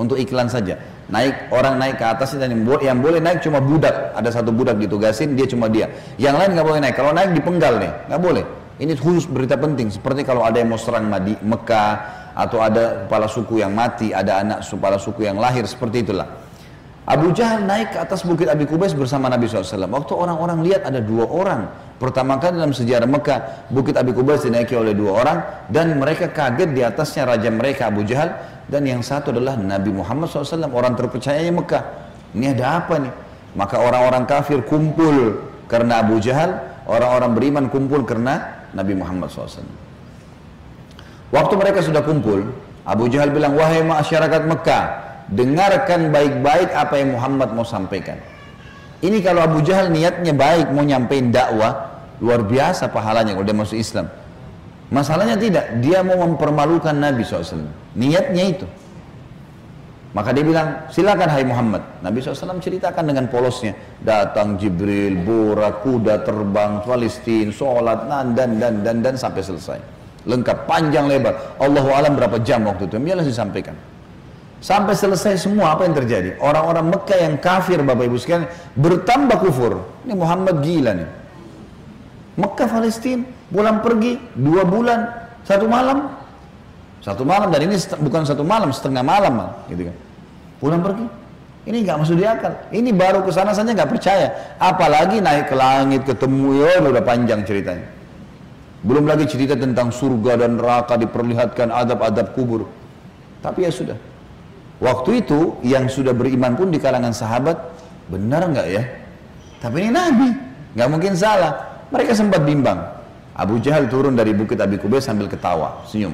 untuk 0.00 0.16
iklan 0.16 0.48
saja 0.48 0.80
naik 1.06 1.54
orang 1.54 1.78
naik 1.78 2.02
ke 2.02 2.06
atas 2.06 2.34
dan 2.34 2.50
yang, 2.50 2.62
yang 2.82 2.98
boleh 2.98 3.22
naik 3.22 3.42
cuma 3.42 3.62
budak. 3.62 4.14
Ada 4.14 4.42
satu 4.42 4.50
budak 4.50 4.78
ditugasin 4.78 5.38
dia 5.38 5.46
cuma 5.46 5.70
dia. 5.70 5.90
Yang 6.18 6.34
lain 6.42 6.50
nggak 6.58 6.66
boleh 6.66 6.80
naik. 6.82 6.94
Kalau 6.98 7.10
naik 7.14 7.30
dipenggal 7.34 7.78
nih 7.78 7.92
nggak 8.10 8.20
boleh. 8.22 8.44
Ini 8.76 8.92
khusus 9.00 9.24
berita 9.24 9.56
penting. 9.56 9.88
Seperti 9.88 10.20
kalau 10.26 10.44
ada 10.44 10.60
yang 10.60 10.68
mau 10.68 10.76
serang 10.76 11.08
Madi, 11.08 11.32
Mekah 11.40 11.92
atau 12.36 12.60
ada 12.60 13.08
kepala 13.08 13.24
suku 13.24 13.64
yang 13.64 13.72
mati 13.72 14.12
ada 14.12 14.44
anak 14.44 14.58
kepala 14.60 15.00
suku 15.00 15.24
yang 15.24 15.40
lahir 15.40 15.64
seperti 15.64 16.04
itulah. 16.04 16.28
Abu 17.06 17.30
Jahal 17.32 17.62
naik 17.62 17.94
ke 17.94 17.98
atas 18.02 18.26
bukit 18.26 18.50
Abi 18.50 18.66
Kubais 18.66 18.90
bersama 18.90 19.30
Nabi 19.30 19.46
SAW. 19.46 19.86
Waktu 19.86 20.12
orang-orang 20.12 20.58
lihat 20.66 20.82
ada 20.84 20.98
dua 20.98 21.24
orang. 21.30 21.70
Pertama 21.96 22.36
kali 22.36 22.60
dalam 22.60 22.76
sejarah 22.76 23.08
Mekah, 23.08 23.72
bukit 23.72 23.96
Abi 23.96 24.12
Kubais 24.12 24.44
dinaiki 24.44 24.76
oleh 24.76 24.92
dua 24.92 25.10
orang. 25.24 25.38
Dan 25.72 25.96
mereka 25.96 26.28
kaget 26.28 26.76
di 26.76 26.84
atasnya 26.84 27.24
raja 27.24 27.48
mereka 27.48 27.88
Abu 27.88 28.04
Jahal. 28.04 28.36
Dan 28.68 28.84
yang 28.84 29.00
satu 29.00 29.32
adalah 29.32 29.56
Nabi 29.56 29.96
Muhammad 29.96 30.28
SAW, 30.28 30.68
orang 30.76 30.92
terpercayanya 30.92 31.52
Mekah. 31.56 31.82
Ini 32.36 32.52
ada 32.52 32.84
apa 32.84 33.00
nih? 33.00 33.12
Maka 33.56 33.80
orang-orang 33.80 34.28
kafir 34.28 34.60
kumpul 34.68 35.40
karena 35.72 36.04
Abu 36.04 36.20
Jahal. 36.20 36.60
Orang-orang 36.84 37.32
beriman 37.32 37.64
kumpul 37.72 38.04
karena 38.04 38.66
Nabi 38.76 38.92
Muhammad 38.92 39.32
SAW. 39.32 39.64
Waktu 41.32 41.54
mereka 41.58 41.80
sudah 41.82 42.04
kumpul, 42.04 42.46
Abu 42.86 43.10
Jahal 43.10 43.34
bilang, 43.34 43.58
wahai 43.58 43.82
masyarakat 43.82 44.46
Mekah, 44.46 44.84
dengarkan 45.32 46.14
baik-baik 46.14 46.70
apa 46.70 46.94
yang 47.02 47.18
Muhammad 47.18 47.50
mau 47.56 47.66
sampaikan. 47.66 48.20
Ini 49.04 49.20
kalau 49.20 49.44
Abu 49.44 49.60
Jahal 49.60 49.92
niatnya 49.92 50.32
baik 50.32 50.72
mau 50.72 50.80
nyampein 50.80 51.28
dakwah, 51.28 52.00
luar 52.20 52.40
biasa 52.44 52.88
pahalanya 52.88 53.36
kalau 53.36 53.44
dia 53.44 53.56
masuk 53.56 53.76
Islam. 53.76 54.08
Masalahnya 54.86 55.34
tidak, 55.34 55.82
dia 55.82 56.00
mau 56.00 56.22
mempermalukan 56.22 56.94
Nabi 56.94 57.26
SAW. 57.26 57.66
Niatnya 57.98 58.44
itu. 58.46 58.66
Maka 60.14 60.32
dia 60.32 60.46
bilang, 60.46 60.88
silakan 60.88 61.28
hai 61.28 61.44
Muhammad. 61.44 62.00
Nabi 62.00 62.24
SAW 62.24 62.56
ceritakan 62.56 63.04
dengan 63.04 63.28
polosnya. 63.28 63.76
Datang 64.00 64.56
Jibril, 64.56 65.20
borak, 65.20 65.84
kuda 65.84 66.24
terbang, 66.24 66.80
Palestina, 66.80 67.52
sholat, 67.52 68.08
dan, 68.08 68.32
dan, 68.32 68.50
dan, 68.56 68.74
dan, 68.80 68.96
dan, 69.04 69.14
sampai 69.20 69.44
selesai. 69.44 69.76
Lengkap, 70.24 70.64
panjang 70.64 71.04
lebar. 71.04 71.60
Allahu 71.60 71.92
alam 71.92 72.16
berapa 72.16 72.40
jam 72.40 72.64
waktu 72.64 72.88
itu. 72.88 72.96
Biarlah 72.96 73.26
disampaikan. 73.28 73.76
Sampai 74.56 74.96
selesai 74.96 75.36
semua 75.36 75.76
apa 75.76 75.84
yang 75.84 75.94
terjadi. 75.94 76.40
Orang-orang 76.40 76.88
Mekah 76.90 77.18
yang 77.22 77.34
kafir 77.36 77.76
Bapak 77.84 78.08
Ibu 78.08 78.16
sekalian 78.16 78.48
bertambah 78.74 79.36
kufur. 79.44 79.84
Ini 80.08 80.16
Muhammad 80.16 80.64
gila 80.64 80.96
nih. 80.96 81.08
Mekah 82.36 82.68
Palestina 82.68 83.24
pulang 83.48 83.80
pergi 83.80 84.20
dua 84.36 84.66
bulan 84.66 85.08
satu 85.46 85.64
malam 85.70 86.10
satu 87.00 87.22
malam 87.22 87.48
dan 87.54 87.62
ini 87.64 87.78
bukan 88.02 88.26
satu 88.26 88.42
malam 88.42 88.74
setengah 88.74 89.00
malam 89.00 89.54
gitu 89.70 89.88
kan 89.88 89.96
pulang 90.60 90.82
pergi. 90.82 91.06
Ini 91.66 91.82
nggak 91.82 91.98
masuk 91.98 92.14
di 92.14 92.22
akal. 92.22 92.54
Ini 92.70 92.94
baru 92.94 93.26
ke 93.26 93.34
sana 93.34 93.50
saja 93.50 93.74
nggak 93.74 93.90
percaya. 93.90 94.54
Apalagi 94.62 95.18
naik 95.18 95.50
ke 95.50 95.56
langit 95.58 96.06
ketemu 96.06 96.62
ya 96.62 96.78
udah 96.78 97.02
panjang 97.02 97.42
ceritanya. 97.42 97.90
Belum 98.86 99.02
lagi 99.02 99.26
cerita 99.26 99.58
tentang 99.58 99.90
surga 99.90 100.46
dan 100.46 100.62
neraka 100.62 100.94
diperlihatkan 100.94 101.74
adab-adab 101.74 102.30
kubur. 102.38 102.70
Tapi 103.42 103.66
ya 103.66 103.74
sudah. 103.74 103.98
Waktu 104.76 105.24
itu 105.24 105.56
yang 105.64 105.88
sudah 105.88 106.12
beriman 106.12 106.52
pun 106.52 106.68
di 106.68 106.76
kalangan 106.76 107.12
sahabat 107.12 107.56
benar 108.12 108.44
nggak 108.50 108.68
ya? 108.68 108.82
Tapi 109.60 109.88
ini 109.88 109.90
Nabi, 109.90 110.28
nggak 110.76 110.88
mungkin 110.92 111.12
salah. 111.16 111.84
Mereka 111.88 112.12
sempat 112.12 112.44
bimbang. 112.44 112.76
Abu 113.36 113.60
Jahal 113.60 113.88
turun 113.88 114.16
dari 114.16 114.32
bukit 114.36 114.60
Abi 114.60 114.76
Kubais 114.76 115.04
sambil 115.04 115.28
ketawa, 115.28 115.84
senyum. 115.88 116.12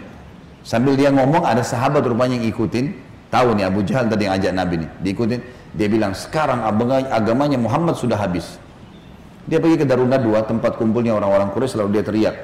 Sambil 0.62 0.94
dia 0.94 1.10
ngomong 1.10 1.42
ada 1.42 1.62
sahabat 1.62 2.06
rupanya 2.06 2.38
yang 2.38 2.50
ikutin, 2.50 2.94
Tahu 3.32 3.56
nih 3.56 3.64
Abu 3.64 3.80
Jahal 3.80 4.12
tadi 4.12 4.28
yang 4.28 4.36
ajak 4.36 4.52
Nabi 4.52 4.84
nih, 4.84 4.90
diikutin. 5.00 5.40
Dia 5.72 5.88
bilang, 5.88 6.12
sekarang 6.12 6.68
agamanya 7.08 7.56
Muhammad 7.56 7.96
sudah 7.96 8.20
habis. 8.20 8.60
Dia 9.48 9.56
pergi 9.56 9.80
ke 9.80 9.88
Darun 9.88 10.12
Nadwa, 10.12 10.44
tempat 10.44 10.76
kumpulnya 10.76 11.16
orang-orang 11.16 11.48
Quraisy, 11.56 11.80
lalu 11.80 11.96
dia 11.96 12.04
teriak. 12.04 12.36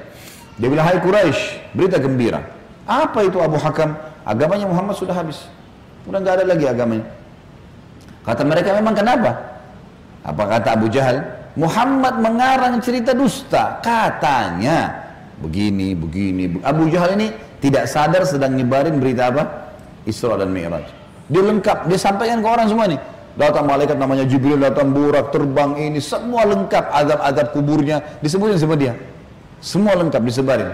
Dia 0.57 0.65
bilang, 0.65 0.89
hai 0.89 0.97
Quraisy, 0.97 1.77
berita 1.77 2.01
gembira. 2.01 2.41
Apa 2.89 3.21
itu 3.21 3.37
Abu 3.37 3.61
Hakam? 3.61 3.93
Agamanya 4.25 4.65
Muhammad 4.65 4.97
sudah 4.97 5.13
habis. 5.13 5.45
Udah 6.09 6.19
nggak 6.25 6.35
ada 6.41 6.45
lagi 6.49 6.65
agamanya. 6.65 7.05
Kata 8.25 8.41
mereka 8.41 8.73
memang 8.73 8.97
kenapa? 8.97 9.31
Apa 10.25 10.43
kata 10.57 10.73
Abu 10.73 10.89
Jahal? 10.89 11.21
Muhammad 11.53 12.17
mengarang 12.17 12.81
cerita 12.81 13.13
dusta. 13.13 13.77
Katanya 13.85 14.89
begini, 15.37 15.93
begini. 15.93 16.57
Abu 16.65 16.89
Jahal 16.89 17.13
ini 17.13 17.29
tidak 17.61 17.85
sadar 17.85 18.25
sedang 18.25 18.57
nyebarin 18.57 18.97
berita 18.97 19.29
apa? 19.29 19.69
Isra 20.09 20.33
dan 20.41 20.49
Mi'raj. 20.49 20.89
Dia 21.29 21.45
lengkap, 21.45 21.85
dia 21.85 21.99
sampaikan 22.01 22.41
ke 22.41 22.47
orang 22.49 22.65
semua 22.65 22.89
nih. 22.89 22.99
Datang 23.37 23.69
malaikat 23.69 23.95
namanya 24.01 24.25
Jibril, 24.25 24.57
datang 24.57 24.89
burak, 24.89 25.29
terbang 25.29 25.77
ini, 25.77 26.01
semua 26.01 26.43
lengkap 26.49 26.89
adab-adab 26.89 27.53
kuburnya, 27.53 28.01
disebutin 28.19 28.57
sama 28.57 28.73
dia. 28.73 28.97
Semua 29.61 29.93
lengkap 29.93 30.21
disebarin. 30.25 30.73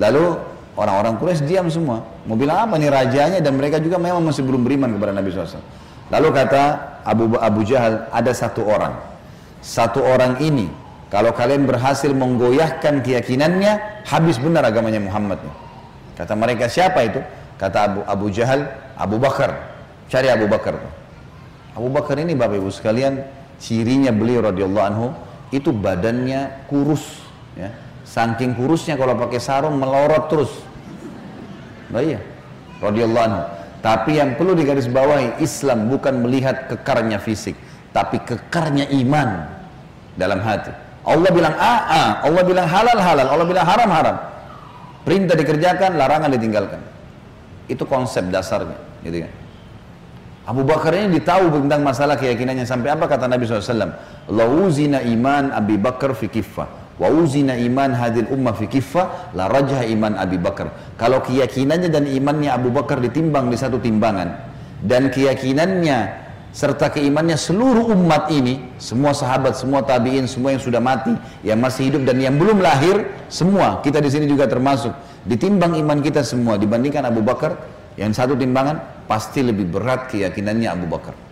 Lalu 0.00 0.40
orang-orang 0.78 1.18
Quraisy 1.18 1.42
diam 1.44 1.66
semua. 1.66 2.06
Mau 2.24 2.38
bilang 2.38 2.70
apa 2.70 2.78
nih 2.78 2.86
rajanya 2.86 3.38
dan 3.42 3.58
mereka 3.58 3.82
juga 3.82 3.98
memang 3.98 4.22
masih 4.22 4.46
belum 4.46 4.62
beriman 4.62 4.94
kepada 4.94 5.10
Nabi 5.10 5.34
SAW. 5.34 5.58
Lalu 6.08 6.28
kata 6.30 6.62
Abu 7.02 7.34
Abu 7.36 7.60
Jahal, 7.66 8.06
ada 8.14 8.30
satu 8.30 8.62
orang. 8.62 8.94
Satu 9.58 10.00
orang 10.00 10.38
ini, 10.38 10.70
kalau 11.10 11.34
kalian 11.34 11.66
berhasil 11.66 12.14
menggoyahkan 12.14 13.02
keyakinannya, 13.02 14.06
habis 14.06 14.38
benar 14.38 14.62
agamanya 14.64 15.02
Muhammad. 15.02 15.42
Kata 16.14 16.38
mereka 16.38 16.70
siapa 16.70 17.02
itu? 17.04 17.20
Kata 17.58 17.78
Abu, 17.90 18.00
Abu 18.06 18.26
Jahal, 18.30 18.70
Abu 18.94 19.18
Bakar. 19.18 19.58
Cari 20.08 20.30
Abu 20.30 20.46
Bakar. 20.46 20.78
Abu 21.74 21.90
Bakar 21.90 22.16
ini 22.22 22.32
Bapak 22.38 22.62
Ibu 22.62 22.70
sekalian, 22.70 23.20
cirinya 23.58 24.14
beliau 24.14 24.46
radhiyallahu 24.48 24.86
anhu 24.86 25.06
itu 25.50 25.74
badannya 25.74 26.68
kurus, 26.70 27.24
ya. 27.58 27.72
Saking 28.08 28.56
kurusnya 28.56 28.96
kalau 28.96 29.20
pakai 29.20 29.36
sarung 29.36 29.76
melorot 29.76 30.32
terus. 30.32 30.52
Nah 31.88 32.00
iya, 32.04 32.20
radhiyallahu 32.84 33.24
anhu. 33.24 33.42
Tapi 33.78 34.18
yang 34.18 34.34
perlu 34.34 34.58
digarisbawahi, 34.58 35.38
Islam 35.38 35.86
bukan 35.86 36.26
melihat 36.26 36.66
kekarnya 36.66 37.22
fisik, 37.22 37.54
tapi 37.94 38.18
kekarnya 38.20 38.90
iman 39.06 39.46
dalam 40.18 40.42
hati. 40.42 40.74
Allah 41.06 41.30
bilang 41.30 41.54
A, 41.56 41.74
A, 41.88 42.04
Allah 42.26 42.42
bilang 42.44 42.66
halal, 42.66 42.98
halal, 42.98 43.26
Allah 43.30 43.46
bilang 43.46 43.64
haram, 43.64 43.88
haram. 43.88 44.16
Perintah 45.06 45.38
dikerjakan, 45.38 45.96
larangan 45.96 46.28
ditinggalkan. 46.36 46.82
Itu 47.70 47.86
konsep 47.88 48.28
dasarnya, 48.28 48.76
gitu 49.06 49.24
kan. 49.24 49.32
Abu 50.48 50.64
Bakar 50.64 50.96
ini 50.96 51.20
ditahu 51.20 51.52
tentang 51.52 51.84
masalah 51.84 52.16
keyakinannya 52.16 52.64
sampai 52.64 52.96
apa 52.96 53.04
kata 53.04 53.28
Nabi 53.28 53.44
SAW 53.44 53.92
Lauzina 54.32 55.04
iman 55.04 55.52
Abi 55.52 55.76
Bakar 55.76 56.16
fi 56.16 56.24
kiffah 56.32 56.77
Wa 56.98 57.08
uzina 57.14 57.54
iman 57.54 57.94
hadil 57.94 58.26
ummah 58.30 58.58
fi 58.58 58.66
kiffah 58.66 59.32
La 59.34 59.46
rajah 59.46 59.86
iman 59.86 60.18
Abi 60.18 60.36
Bakar 60.36 60.74
Kalau 60.98 61.22
keyakinannya 61.22 61.88
dan 61.88 62.10
imannya 62.10 62.50
Abu 62.50 62.74
Bakar 62.74 62.98
ditimbang 62.98 63.48
di 63.48 63.56
satu 63.56 63.78
timbangan 63.78 64.34
Dan 64.82 65.08
keyakinannya 65.14 66.28
serta 66.48 66.90
keimannya 66.90 67.38
seluruh 67.38 67.94
umat 67.94 68.34
ini 68.34 68.74
Semua 68.82 69.14
sahabat, 69.14 69.54
semua 69.54 69.86
tabi'in, 69.86 70.26
semua 70.26 70.52
yang 70.52 70.62
sudah 70.62 70.82
mati 70.82 71.14
Yang 71.46 71.58
masih 71.62 71.82
hidup 71.94 72.02
dan 72.02 72.18
yang 72.18 72.34
belum 72.34 72.58
lahir 72.58 73.06
Semua, 73.30 73.78
kita 73.80 74.02
di 74.02 74.10
sini 74.10 74.26
juga 74.26 74.50
termasuk 74.50 74.90
Ditimbang 75.28 75.76
iman 75.76 76.00
kita 76.00 76.24
semua 76.24 76.56
dibandingkan 76.56 77.04
Abu 77.04 77.20
Bakar, 77.20 77.60
yang 78.00 78.16
satu 78.16 78.32
timbangan 78.32 79.04
pasti 79.04 79.44
lebih 79.44 79.68
berat 79.68 80.08
keyakinannya 80.08 80.72
Abu 80.72 80.88
Bakar. 80.88 81.27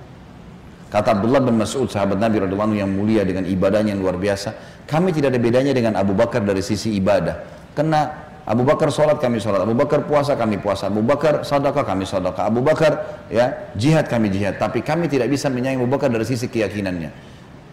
Kata 0.87 1.19
Abdullah 1.19 1.43
bin 1.43 1.59
Mas'ud, 1.59 1.91
sahabat 1.91 2.23
Nabi 2.23 2.39
radhiyallahu 2.39 2.79
yang 2.79 2.91
mulia 2.91 3.27
dengan 3.27 3.43
ibadahnya 3.43 3.99
yang 3.99 4.03
luar 4.07 4.15
biasa, 4.15 4.55
kami 4.87 5.11
tidak 5.11 5.35
ada 5.35 5.41
bedanya 5.43 5.75
dengan 5.75 5.99
Abu 5.99 6.15
Bakar 6.15 6.47
dari 6.47 6.63
sisi 6.63 6.95
ibadah. 6.95 7.43
Karena 7.75 8.07
Abu 8.47 8.63
Bakar 8.63 8.95
sholat 8.95 9.19
kami 9.19 9.43
sholat, 9.43 9.67
Abu 9.67 9.75
Bakar 9.75 10.07
puasa 10.07 10.39
kami 10.39 10.63
puasa, 10.63 10.87
Abu 10.87 11.03
Bakar 11.03 11.43
sadaqah 11.43 11.83
kami 11.83 12.07
sadaqah, 12.07 12.47
Abu 12.47 12.63
Bakar 12.63 13.27
ya 13.27 13.75
jihad 13.75 14.07
kami 14.07 14.31
jihad. 14.31 14.63
Tapi 14.63 14.87
kami 14.87 15.11
tidak 15.11 15.27
bisa 15.27 15.51
menyayangi 15.51 15.83
Abu 15.83 15.91
Bakar 15.91 16.15
dari 16.15 16.23
sisi 16.23 16.47
keyakinannya. 16.47 17.11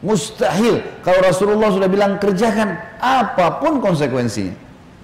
Mustahil 0.01 0.81
kalau 1.05 1.21
Rasulullah 1.21 1.69
sudah 1.69 1.85
bilang 1.85 2.17
kerjakan 2.17 2.81
apa 2.97 3.61
pun 3.61 3.77
konsekuensinya. 3.77 4.57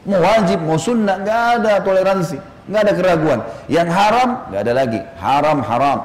Mau 0.09 0.17
wajib, 0.17 0.65
mau 0.65 0.81
sunnah, 0.81 1.21
nggak 1.21 1.41
ada 1.61 1.85
toleransi, 1.85 2.41
nggak 2.65 2.81
ada 2.89 2.93
keraguan. 2.97 3.39
Yang 3.69 3.87
haram, 3.93 4.29
nggak 4.49 4.61
ada 4.65 4.73
lagi. 4.73 4.99
Haram, 5.21 5.57
haram, 5.61 5.99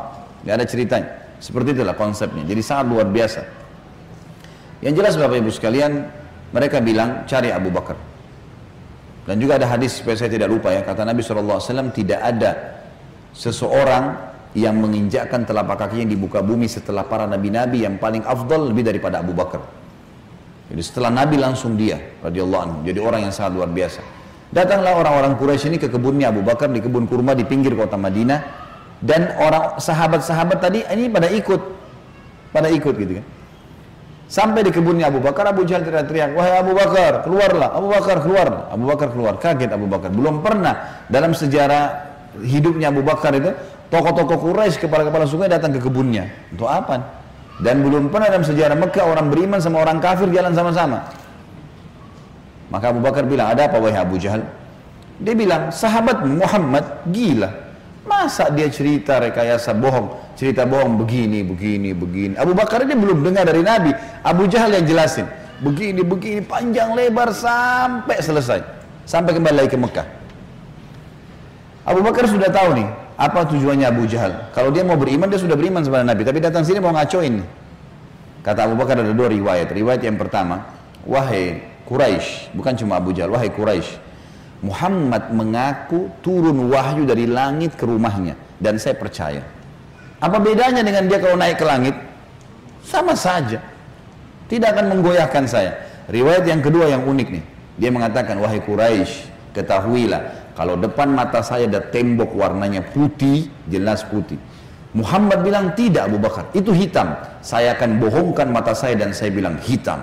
nggak 0.45 0.55
ada 0.61 0.67
ceritanya. 0.69 1.24
Seperti 1.45 1.77
itulah 1.77 1.93
konsepnya. 1.93 2.41
Jadi 2.49 2.65
sangat 2.65 2.89
luar 2.89 3.05
biasa. 3.05 3.45
Yang 4.81 4.95
jelas 4.97 5.15
Bapak 5.21 5.37
Ibu 5.45 5.53
sekalian, 5.53 5.93
mereka 6.57 6.81
bilang 6.81 7.29
cari 7.29 7.53
Abu 7.53 7.69
Bakar. 7.69 8.01
Dan 9.29 9.37
juga 9.37 9.61
ada 9.61 9.69
hadis 9.69 10.01
supaya 10.01 10.17
saya 10.17 10.33
tidak 10.33 10.49
lupa 10.49 10.73
ya, 10.73 10.81
kata 10.81 11.05
Nabi 11.05 11.21
SAW 11.21 11.93
tidak 11.93 12.21
ada 12.21 12.81
seseorang 13.37 14.33
yang 14.57 14.73
menginjakkan 14.81 15.45
telapak 15.45 15.85
kakinya 15.85 16.09
di 16.09 16.17
muka 16.17 16.41
bumi 16.41 16.65
setelah 16.65 17.05
para 17.05 17.29
nabi-nabi 17.29 17.85
yang 17.85 18.01
paling 18.01 18.25
afdal 18.25 18.73
lebih 18.73 18.89
daripada 18.89 19.21
Abu 19.21 19.37
Bakar. 19.37 19.61
Jadi 20.73 20.81
setelah 20.81 21.13
Nabi 21.13 21.37
langsung 21.37 21.77
dia 21.77 22.01
radhiyallahu 22.25 22.63
anhu. 22.65 22.79
Jadi 22.89 22.99
orang 23.05 23.29
yang 23.29 23.35
sangat 23.37 23.53
luar 23.61 23.69
biasa. 23.69 24.01
Datanglah 24.49 24.97
orang-orang 24.97 25.37
Quraisy 25.37 25.69
ini 25.69 25.77
ke 25.77 25.93
kebunnya 25.93 26.33
Abu 26.33 26.41
Bakar 26.41 26.73
di 26.73 26.81
kebun 26.81 27.05
kurma 27.05 27.37
di 27.37 27.45
pinggir 27.45 27.77
kota 27.77 28.01
Madinah 28.01 28.64
dan 29.03 29.35
orang 29.41 29.81
sahabat-sahabat 29.81 30.59
tadi 30.63 30.87
ini 30.87 31.11
pada 31.11 31.27
ikut 31.33 31.61
pada 32.55 32.69
ikut 32.71 32.95
gitu 32.95 33.13
kan. 33.19 33.27
Sampai 34.25 34.65
di 34.65 34.73
kebunnya 34.73 35.13
Abu 35.13 35.21
Bakar, 35.21 35.47
Abu 35.47 35.69
Jahal 35.69 35.85
teriak-teriak, 35.85 36.33
wahai 36.33 36.57
Abu 36.57 36.73
Bakar, 36.73 37.23
keluarlah, 37.23 37.77
Abu 37.77 37.93
Bakar 37.93 38.25
keluar, 38.25 38.49
Abu 38.73 38.85
Bakar 38.89 39.09
keluar, 39.13 39.37
kaget 39.37 39.71
Abu 39.71 39.85
Bakar. 39.85 40.09
Belum 40.11 40.41
pernah 40.41 41.05
dalam 41.13 41.37
sejarah 41.37 42.09
hidupnya 42.41 42.89
Abu 42.89 43.05
Bakar 43.05 43.37
itu, 43.37 43.53
tokoh-tokoh 43.93 44.49
Quraisy, 44.49 44.81
kepala-kepala 44.81 45.29
suku 45.29 45.45
datang 45.45 45.77
ke 45.77 45.79
kebunnya. 45.79 46.27
Untuk 46.51 46.67
apa? 46.67 47.05
Dan 47.61 47.85
belum 47.85 48.11
pernah 48.11 48.33
dalam 48.33 48.43
sejarah 48.43 48.75
Mekah 48.75 49.05
orang 49.07 49.31
beriman 49.31 49.61
sama 49.63 49.85
orang 49.85 50.03
kafir 50.03 50.27
jalan 50.33 50.51
sama-sama. 50.57 51.05
Maka 52.73 52.91
Abu 52.91 53.05
Bakar 53.05 53.29
bilang, 53.29 53.55
ada 53.55 53.71
apa 53.71 53.79
wahai 53.79 54.03
Abu 54.03 54.19
Jahal? 54.19 54.43
Dia 55.23 55.37
bilang, 55.37 55.71
sahabat 55.71 56.27
Muhammad 56.27 57.07
gila. 57.13 57.64
Masa 58.05 58.53
dia 58.53 58.69
cerita 58.69 59.17
rekayasa 59.17 59.73
bohong, 59.73 60.37
cerita 60.37 60.69
bohong 60.69 61.01
begini, 61.01 61.41
begini, 61.41 61.97
begini. 61.97 62.35
Abu 62.37 62.53
Bakar 62.53 62.85
ini 62.85 62.93
belum 62.93 63.25
dengar 63.25 63.49
dari 63.49 63.65
Nabi. 63.65 63.97
Abu 64.21 64.45
Jahal 64.45 64.77
yang 64.77 64.85
jelasin. 64.85 65.25
Begini, 65.65 66.05
begini, 66.05 66.45
panjang 66.45 66.93
lebar 66.93 67.33
sampai 67.33 68.21
selesai. 68.21 68.61
Sampai 69.09 69.33
kembali 69.33 69.57
lagi 69.57 69.73
ke 69.73 69.81
Mekah. 69.81 70.05
Abu 71.89 72.05
Bakar 72.05 72.29
sudah 72.29 72.53
tahu 72.53 72.77
nih, 72.77 72.89
apa 73.17 73.49
tujuannya 73.49 73.89
Abu 73.89 74.05
Jahal? 74.05 74.53
Kalau 74.53 74.69
dia 74.69 74.85
mau 74.85 75.01
beriman, 75.01 75.29
dia 75.33 75.41
sudah 75.41 75.57
beriman 75.57 75.81
kepada 75.81 76.05
Nabi. 76.05 76.29
Tapi 76.29 76.39
datang 76.45 76.65
sini 76.65 76.85
mau 76.85 76.93
ngacoin. 76.93 77.41
Kata 78.45 78.69
Abu 78.69 78.77
Bakar 78.77 79.01
ada 79.01 79.17
dua 79.17 79.33
riwayat. 79.33 79.73
Riwayat 79.73 80.05
yang 80.05 80.21
pertama, 80.21 80.69
wahai 81.09 81.65
Quraisy, 81.89 82.53
bukan 82.53 82.77
cuma 82.77 83.01
Abu 83.01 83.17
Jahal, 83.17 83.33
wahai 83.33 83.49
Quraisy, 83.49 84.04
Muhammad 84.65 85.29
mengaku 85.29 86.09
turun 86.25 86.73
wahyu 86.73 87.05
dari 87.05 87.29
langit 87.29 87.77
ke 87.77 87.85
rumahnya 87.85 88.33
dan 88.57 88.81
saya 88.81 88.97
percaya. 88.97 89.45
Apa 90.25 90.41
bedanya 90.41 90.81
dengan 90.81 91.05
dia 91.05 91.21
kalau 91.21 91.37
naik 91.37 91.61
ke 91.61 91.67
langit? 91.69 91.93
Sama 92.81 93.13
saja. 93.13 93.61
Tidak 94.49 94.65
akan 94.65 94.97
menggoyahkan 94.97 95.45
saya. 95.45 95.77
Riwayat 96.09 96.49
yang 96.49 96.65
kedua 96.65 96.89
yang 96.89 97.05
unik 97.05 97.29
nih. 97.29 97.45
Dia 97.77 97.91
mengatakan, 97.93 98.41
wahai 98.41 98.65
Quraisy, 98.65 99.29
ketahuilah 99.53 100.45
kalau 100.55 100.79
depan 100.79 101.11
mata 101.11 101.43
saya 101.43 101.67
ada 101.67 101.83
tembok 101.83 102.31
warnanya 102.33 102.81
putih, 102.95 103.51
jelas 103.67 104.07
putih. 104.07 104.39
Muhammad 104.95 105.43
bilang 105.43 105.75
tidak 105.75 106.07
Abu 106.07 106.23
Bakar, 106.23 106.47
itu 106.55 106.71
hitam. 106.71 107.19
Saya 107.43 107.75
akan 107.75 107.99
bohongkan 107.99 108.47
mata 108.55 108.71
saya 108.71 108.95
dan 108.95 109.11
saya 109.11 109.35
bilang 109.35 109.59
hitam. 109.59 109.99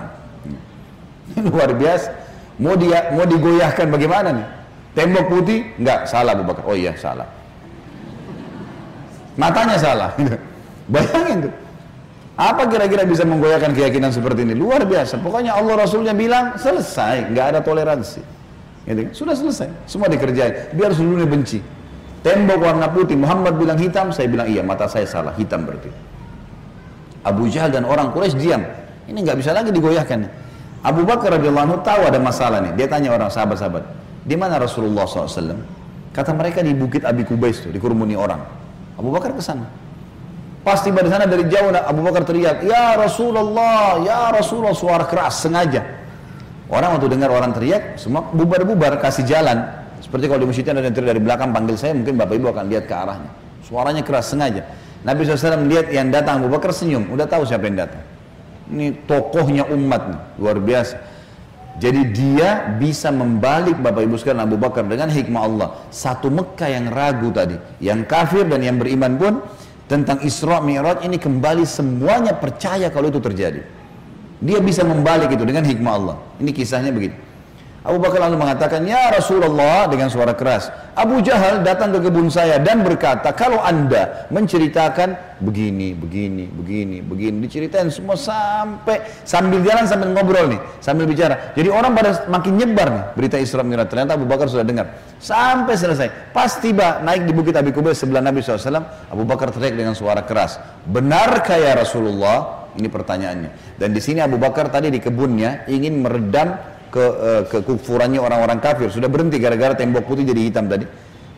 Ini 1.32 1.40
luar 1.48 1.72
biasa. 1.72 2.21
Mau 2.62 2.78
dia 2.78 3.10
mau 3.10 3.26
digoyahkan 3.26 3.90
bagaimana 3.90 4.30
nih? 4.30 4.46
Tembok 4.94 5.26
putih? 5.26 5.66
Enggak, 5.82 6.06
salah 6.06 6.38
Abu 6.38 6.46
Bakar. 6.46 6.62
Oh 6.62 6.78
iya, 6.78 6.94
salah. 6.94 7.26
Matanya 9.34 9.76
salah. 9.80 10.10
Bayangin 10.92 11.50
tuh. 11.50 11.52
Apa 12.38 12.64
kira-kira 12.70 13.02
bisa 13.02 13.26
menggoyahkan 13.26 13.74
keyakinan 13.74 14.14
seperti 14.14 14.46
ini? 14.46 14.54
Luar 14.54 14.86
biasa. 14.86 15.18
Pokoknya 15.20 15.58
Allah 15.58 15.74
Rasulnya 15.84 16.14
bilang 16.14 16.56
selesai, 16.56 17.34
nggak 17.34 17.46
ada 17.56 17.60
toleransi. 17.60 18.22
Gitu 18.86 19.00
kan? 19.10 19.12
Sudah 19.12 19.34
selesai, 19.36 19.68
semua 19.84 20.08
dikerjain. 20.08 20.72
Biar 20.72 20.94
seluruhnya 20.94 21.28
benci. 21.28 21.58
Tembok 22.22 22.62
warna 22.62 22.86
putih, 22.86 23.18
Muhammad 23.18 23.58
bilang 23.58 23.76
hitam, 23.76 24.14
saya 24.14 24.30
bilang 24.30 24.46
iya, 24.46 24.62
mata 24.62 24.86
saya 24.86 25.04
salah, 25.04 25.34
hitam 25.34 25.66
berarti. 25.66 25.90
Abu 27.26 27.50
Jahal 27.50 27.74
dan 27.74 27.82
orang 27.82 28.14
Quraisy 28.14 28.38
diam. 28.38 28.62
Ini 29.10 29.18
nggak 29.18 29.38
bisa 29.42 29.50
lagi 29.50 29.74
digoyahkan. 29.74 30.26
Abu 30.82 31.06
Bakar 31.06 31.38
radhiyallahu 31.38 31.64
anhu 31.70 31.78
tahu 31.86 32.02
ada 32.10 32.18
masalah 32.18 32.58
nih. 32.58 32.74
Dia 32.74 32.90
tanya 32.90 33.14
orang 33.14 33.30
sahabat-sahabat, 33.30 33.86
di 34.26 34.34
mana 34.34 34.58
Rasulullah 34.58 35.06
SAW? 35.06 35.62
Kata 36.10 36.34
mereka 36.34 36.60
di 36.60 36.74
Bukit 36.74 37.06
Abi 37.06 37.22
Kubais 37.22 37.62
itu, 37.62 37.70
dikurmuni 37.70 38.18
orang. 38.18 38.42
Abu 38.98 39.14
Bakar 39.14 39.30
ke 39.32 39.40
sana. 39.40 39.64
Pas 40.62 40.78
tiba 40.82 41.02
di 41.02 41.10
sana 41.10 41.26
dari 41.26 41.46
jauh 41.46 41.74
Abu 41.74 42.02
Bakar 42.06 42.22
teriak, 42.22 42.62
"Ya 42.62 42.94
Rasulullah, 42.94 43.98
ya 44.02 44.30
Rasulullah!" 44.30 44.74
suara 44.74 45.06
keras 45.06 45.42
sengaja. 45.42 45.82
Orang 46.70 46.98
waktu 46.98 47.10
dengar 47.10 47.30
orang 47.34 47.50
teriak, 47.54 47.98
semua 47.98 48.26
bubar-bubar 48.30 48.98
kasih 49.02 49.26
jalan. 49.26 49.62
Seperti 50.02 50.30
kalau 50.30 50.42
di 50.42 50.48
masjid 50.50 50.66
ada 50.66 50.82
yang 50.82 50.94
teriak 50.94 51.08
dari 51.14 51.22
belakang 51.22 51.50
panggil 51.50 51.74
saya, 51.78 51.94
mungkin 51.94 52.14
bapak 52.14 52.34
ibu 52.38 52.46
akan 52.50 52.64
lihat 52.70 52.84
ke 52.90 52.94
arahnya. 52.94 53.30
Suaranya 53.66 54.02
keras 54.02 54.30
sengaja. 54.30 54.62
Nabi 55.02 55.26
SAW 55.26 55.66
melihat 55.66 55.90
yang 55.90 56.14
datang 56.14 56.42
Abu 56.42 56.50
Bakar 56.50 56.70
senyum, 56.70 57.10
udah 57.10 57.26
tahu 57.26 57.42
siapa 57.42 57.66
yang 57.66 57.86
datang. 57.86 58.02
Ini 58.72 59.04
tokohnya 59.04 59.68
umat 59.68 60.34
luar 60.40 60.56
biasa. 60.56 60.96
Jadi 61.76 62.12
dia 62.12 62.72
bisa 62.76 63.08
membalik 63.08 63.80
Bapak 63.80 64.04
Ibu 64.04 64.20
sekalian 64.20 64.44
Abu 64.44 64.60
Bakar 64.60 64.84
dengan 64.84 65.08
hikmah 65.08 65.42
Allah. 65.44 65.68
Satu 65.88 66.28
Mekah 66.28 66.68
yang 66.68 66.92
ragu 66.92 67.32
tadi, 67.32 67.56
yang 67.80 68.04
kafir 68.04 68.44
dan 68.44 68.60
yang 68.60 68.76
beriman 68.76 69.16
pun 69.16 69.34
tentang 69.88 70.20
Isra 70.20 70.60
Mi'raj 70.60 71.04
ini 71.04 71.16
kembali 71.16 71.64
semuanya 71.64 72.36
percaya 72.36 72.92
kalau 72.92 73.08
itu 73.08 73.20
terjadi. 73.20 73.64
Dia 74.42 74.58
bisa 74.58 74.84
membalik 74.84 75.32
itu 75.32 75.44
dengan 75.48 75.64
hikmah 75.64 75.92
Allah. 75.96 76.16
Ini 76.42 76.50
kisahnya 76.52 76.92
begitu. 76.92 77.16
Abu 77.82 77.98
Bakar 77.98 78.30
lalu 78.30 78.38
mengatakan, 78.38 78.86
Ya 78.86 79.10
Rasulullah 79.10 79.90
dengan 79.90 80.06
suara 80.06 80.38
keras. 80.38 80.70
Abu 80.94 81.18
Jahal 81.18 81.66
datang 81.66 81.90
ke 81.90 81.98
kebun 81.98 82.30
saya 82.30 82.62
dan 82.62 82.86
berkata, 82.86 83.34
kalau 83.34 83.58
anda 83.58 84.30
menceritakan 84.30 85.18
begini, 85.42 85.90
begini, 85.90 86.46
begini, 86.46 87.02
begini. 87.02 87.42
Diceritain 87.42 87.90
semua 87.90 88.14
sampai, 88.14 89.02
sambil 89.26 89.66
jalan 89.66 89.82
sambil 89.90 90.14
ngobrol 90.14 90.54
nih, 90.54 90.60
sambil 90.78 91.10
bicara. 91.10 91.50
Jadi 91.58 91.74
orang 91.74 91.90
pada 91.98 92.22
makin 92.30 92.54
nyebar 92.54 92.86
nih 92.86 93.02
berita 93.18 93.36
Isra 93.42 93.66
Mi'raj. 93.66 93.90
Ternyata 93.90 94.14
Abu 94.14 94.30
Bakar 94.30 94.46
sudah 94.46 94.62
dengar. 94.62 94.86
Sampai 95.18 95.74
selesai. 95.74 96.30
Pas 96.30 96.54
tiba 96.62 97.02
naik 97.02 97.26
di 97.26 97.34
bukit 97.34 97.58
Abi 97.58 97.74
Kubais 97.74 97.98
sebelah 97.98 98.22
Nabi 98.22 98.46
SAW, 98.46 98.78
Abu 99.10 99.26
Bakar 99.26 99.50
teriak 99.50 99.74
dengan 99.74 99.98
suara 99.98 100.22
keras. 100.22 100.54
Benarkah 100.86 101.58
ya 101.58 101.74
Rasulullah? 101.74 102.62
Ini 102.78 102.88
pertanyaannya. 102.88 103.50
Dan 103.74 103.90
di 103.90 104.00
sini 104.00 104.22
Abu 104.22 104.38
Bakar 104.38 104.70
tadi 104.70 104.88
di 104.88 105.02
kebunnya 105.02 105.68
ingin 105.68 106.00
meredam 106.00 106.56
ke 106.92 107.00
uh, 107.00 107.42
kekufurannya 107.48 108.20
orang-orang 108.20 108.60
kafir. 108.60 108.92
Sudah 108.92 109.08
berhenti 109.08 109.40
gara-gara 109.40 109.72
tembok 109.72 110.04
putih 110.04 110.28
jadi 110.28 110.40
hitam 110.44 110.68
tadi. 110.68 110.84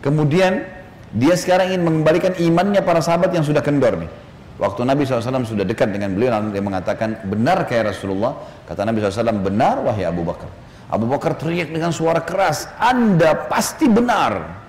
Kemudian 0.03 0.67
dia 1.14 1.38
sekarang 1.38 1.71
ingin 1.71 1.87
mengembalikan 1.87 2.35
imannya 2.35 2.83
para 2.83 2.99
sahabat 2.99 3.31
yang 3.31 3.47
sudah 3.47 3.62
kendor 3.62 3.95
nih. 3.95 4.11
Waktu 4.55 4.87
Nabi 4.87 5.03
SAW 5.03 5.47
sudah 5.47 5.67
dekat 5.67 5.90
dengan 5.90 6.14
beliau, 6.14 6.35
lalu 6.38 6.55
dia 6.55 6.62
mengatakan, 6.62 7.27
benar 7.27 7.67
kayak 7.67 7.95
Rasulullah? 7.95 8.38
Kata 8.67 8.87
Nabi 8.87 9.03
SAW, 9.03 9.43
benar 9.43 9.83
wahai 9.83 10.07
Abu 10.07 10.23
Bakar. 10.23 10.47
Abu 10.90 11.11
Bakar 11.11 11.35
teriak 11.35 11.75
dengan 11.75 11.90
suara 11.90 12.23
keras, 12.23 12.71
Anda 12.79 13.51
pasti 13.51 13.90
benar. 13.90 14.62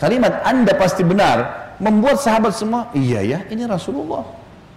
Kalimat 0.00 0.40
Anda 0.48 0.72
pasti 0.80 1.04
benar 1.04 1.72
membuat 1.76 2.24
sahabat 2.24 2.56
semua, 2.56 2.88
iya 2.96 3.20
ya, 3.20 3.38
ini 3.52 3.68
Rasulullah. 3.68 4.24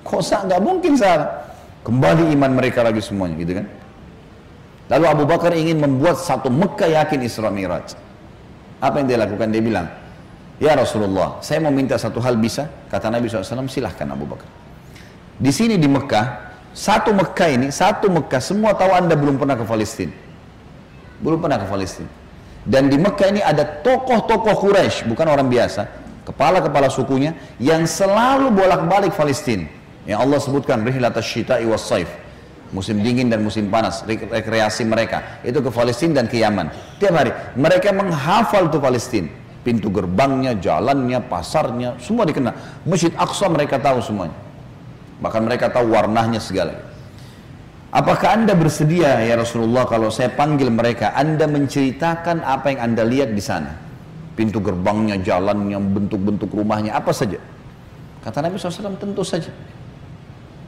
Kok 0.03 0.19
nggak 0.19 0.61
mungkin 0.63 0.99
salah. 0.99 1.47
Kembali 1.87 2.31
iman 2.35 2.51
mereka 2.59 2.83
lagi 2.83 2.99
semuanya 2.99 3.39
gitu 3.39 3.59
kan. 3.59 3.67
Lalu 4.91 5.05
Abu 5.07 5.23
Bakar 5.23 5.55
ingin 5.55 5.79
membuat 5.79 6.19
satu 6.19 6.51
Mekah 6.51 6.91
yakin 7.03 7.23
Isra 7.23 7.47
Miraj. 7.47 7.95
Apa 8.83 8.99
yang 8.99 9.07
dia 9.07 9.19
lakukan? 9.19 9.47
Dia 9.47 9.63
bilang, 9.63 9.87
Ya 10.59 10.75
Rasulullah, 10.75 11.39
saya 11.39 11.63
mau 11.63 11.71
minta 11.71 11.95
satu 11.95 12.19
hal 12.19 12.35
bisa? 12.37 12.67
Kata 12.91 13.07
Nabi 13.07 13.31
SAW, 13.31 13.67
silahkan 13.67 14.05
Abu 14.11 14.27
Bakar. 14.27 14.47
Di 15.39 15.49
sini 15.49 15.79
di 15.79 15.87
Mekah, 15.89 16.55
satu 16.75 17.11
Mekah 17.15 17.49
ini, 17.51 17.67
satu 17.73 18.11
Mekah, 18.11 18.39
semua 18.43 18.71
tahu 18.77 18.91
anda 18.93 19.17
belum 19.17 19.39
pernah 19.39 19.57
ke 19.57 19.65
Palestina. 19.65 20.13
Belum 21.23 21.39
pernah 21.39 21.57
ke 21.57 21.67
Palestina. 21.67 22.11
Dan 22.63 22.87
di 22.87 22.95
Mekah 22.95 23.27
ini 23.27 23.41
ada 23.43 23.67
tokoh-tokoh 23.83 24.55
Quraisy, 24.55 25.09
bukan 25.11 25.27
orang 25.27 25.51
biasa, 25.51 25.83
kepala-kepala 26.23 26.87
sukunya 26.87 27.35
yang 27.59 27.83
selalu 27.83 28.55
bolak-balik 28.55 29.11
Palestina. 29.11 29.67
Yang 30.07 30.19
Allah 30.19 30.39
sebutkan 30.39 30.79
rihlat 30.83 31.15
syita'i 31.19 31.67
was 31.67 31.83
saif. 31.83 32.07
Musim 32.73 33.05
dingin 33.05 33.29
dan 33.29 33.45
musim 33.45 33.69
panas, 33.69 34.01
rekreasi 34.09 34.81
mereka. 34.81 35.45
Itu 35.45 35.61
ke 35.61 35.69
Palestina 35.69 36.19
dan 36.19 36.25
ke 36.25 36.41
Yaman. 36.41 36.73
Tiap 36.97 37.13
hari. 37.13 37.29
Mereka 37.53 37.93
menghafal 37.93 38.73
tuh 38.73 38.81
Palestina. 38.81 39.29
Pintu 39.61 39.93
gerbangnya, 39.93 40.57
jalannya, 40.57 41.21
pasarnya, 41.29 41.95
semua 42.01 42.25
dikenal. 42.25 42.51
Masjid 42.83 43.13
Aqsa 43.13 43.47
mereka 43.47 43.77
tahu 43.77 44.01
semuanya. 44.01 44.35
Bahkan 45.21 45.41
mereka 45.45 45.69
tahu 45.71 45.93
warnanya 45.93 46.41
segala. 46.41 46.75
Apakah 47.93 48.41
anda 48.41 48.57
bersedia 48.57 49.21
ya 49.21 49.37
Rasulullah 49.37 49.85
kalau 49.85 50.09
saya 50.09 50.33
panggil 50.33 50.73
mereka, 50.73 51.13
anda 51.13 51.45
menceritakan 51.45 52.41
apa 52.41 52.73
yang 52.73 52.81
anda 52.89 53.05
lihat 53.05 53.37
di 53.37 53.39
sana? 53.39 53.69
Pintu 54.33 54.57
gerbangnya, 54.57 55.21
jalannya, 55.21 55.77
bentuk-bentuk 55.77 56.49
rumahnya, 56.49 56.97
apa 56.97 57.13
saja. 57.13 57.37
Kata 58.25 58.41
Nabi 58.41 58.57
SAW 58.57 58.97
tentu 58.97 59.21
saja. 59.21 59.53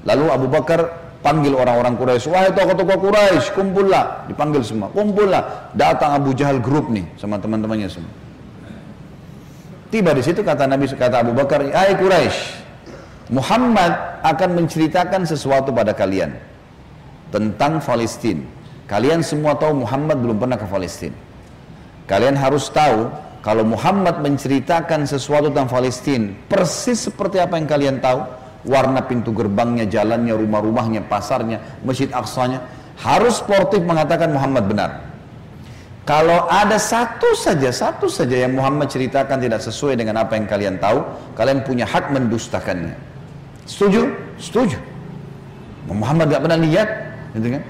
Lalu 0.06 0.26
Abu 0.30 0.46
Bakar 0.46 1.05
panggil 1.26 1.58
orang-orang 1.58 1.98
Quraisy, 1.98 2.30
wahai 2.30 2.54
tokoh-tokoh 2.54 3.10
Quraisy, 3.10 3.58
kumpullah, 3.58 4.30
dipanggil 4.30 4.62
semua, 4.62 4.94
kumpullah. 4.94 5.74
Datang 5.74 6.22
Abu 6.22 6.38
Jahal 6.38 6.62
grup 6.62 6.94
nih 6.94 7.02
sama 7.18 7.42
teman-temannya 7.42 7.90
semua. 7.90 8.14
Tiba 9.90 10.14
di 10.14 10.22
situ 10.22 10.46
kata 10.46 10.70
Nabi 10.70 10.86
kata 10.86 11.26
Abu 11.26 11.34
Bakar, 11.34 11.66
"Hai 11.66 11.98
Quraisy, 11.98 12.38
Muhammad 13.34 14.22
akan 14.22 14.50
menceritakan 14.54 15.26
sesuatu 15.26 15.74
pada 15.74 15.98
kalian 15.98 16.38
tentang 17.34 17.82
Palestina. 17.82 18.46
Kalian 18.86 19.26
semua 19.26 19.58
tahu 19.58 19.82
Muhammad 19.82 20.22
belum 20.22 20.38
pernah 20.38 20.62
ke 20.62 20.68
Palestina. 20.70 21.18
Kalian 22.06 22.38
harus 22.38 22.70
tahu 22.70 23.10
kalau 23.42 23.66
Muhammad 23.66 24.22
menceritakan 24.22 25.10
sesuatu 25.10 25.50
tentang 25.50 25.66
Palestina 25.66 26.30
persis 26.46 27.10
seperti 27.10 27.42
apa 27.42 27.58
yang 27.58 27.66
kalian 27.66 27.98
tahu, 27.98 28.22
warna 28.66 29.06
pintu 29.06 29.32
gerbangnya, 29.32 29.86
jalannya, 29.86 30.34
rumah-rumahnya, 30.34 31.06
pasarnya, 31.06 31.82
masjid 31.86 32.10
aksanya, 32.10 32.66
harus 33.00 33.40
sportif 33.40 33.86
mengatakan 33.86 34.34
Muhammad 34.34 34.66
benar. 34.66 34.92
Kalau 36.06 36.46
ada 36.46 36.78
satu 36.78 37.34
saja, 37.34 37.74
satu 37.74 38.06
saja 38.06 38.46
yang 38.46 38.54
Muhammad 38.54 38.94
ceritakan 38.94 39.42
tidak 39.42 39.66
sesuai 39.66 39.98
dengan 39.98 40.22
apa 40.22 40.38
yang 40.38 40.46
kalian 40.46 40.78
tahu, 40.78 41.02
kalian 41.34 41.66
punya 41.66 41.90
hak 41.90 42.14
mendustakannya. 42.14 42.94
Setuju? 43.66 44.14
Setuju. 44.38 44.78
Muhammad 45.90 46.30
gak 46.30 46.46
pernah 46.46 46.62
lihat, 46.62 46.90
gitu 47.34 47.58
kan? 47.58 47.64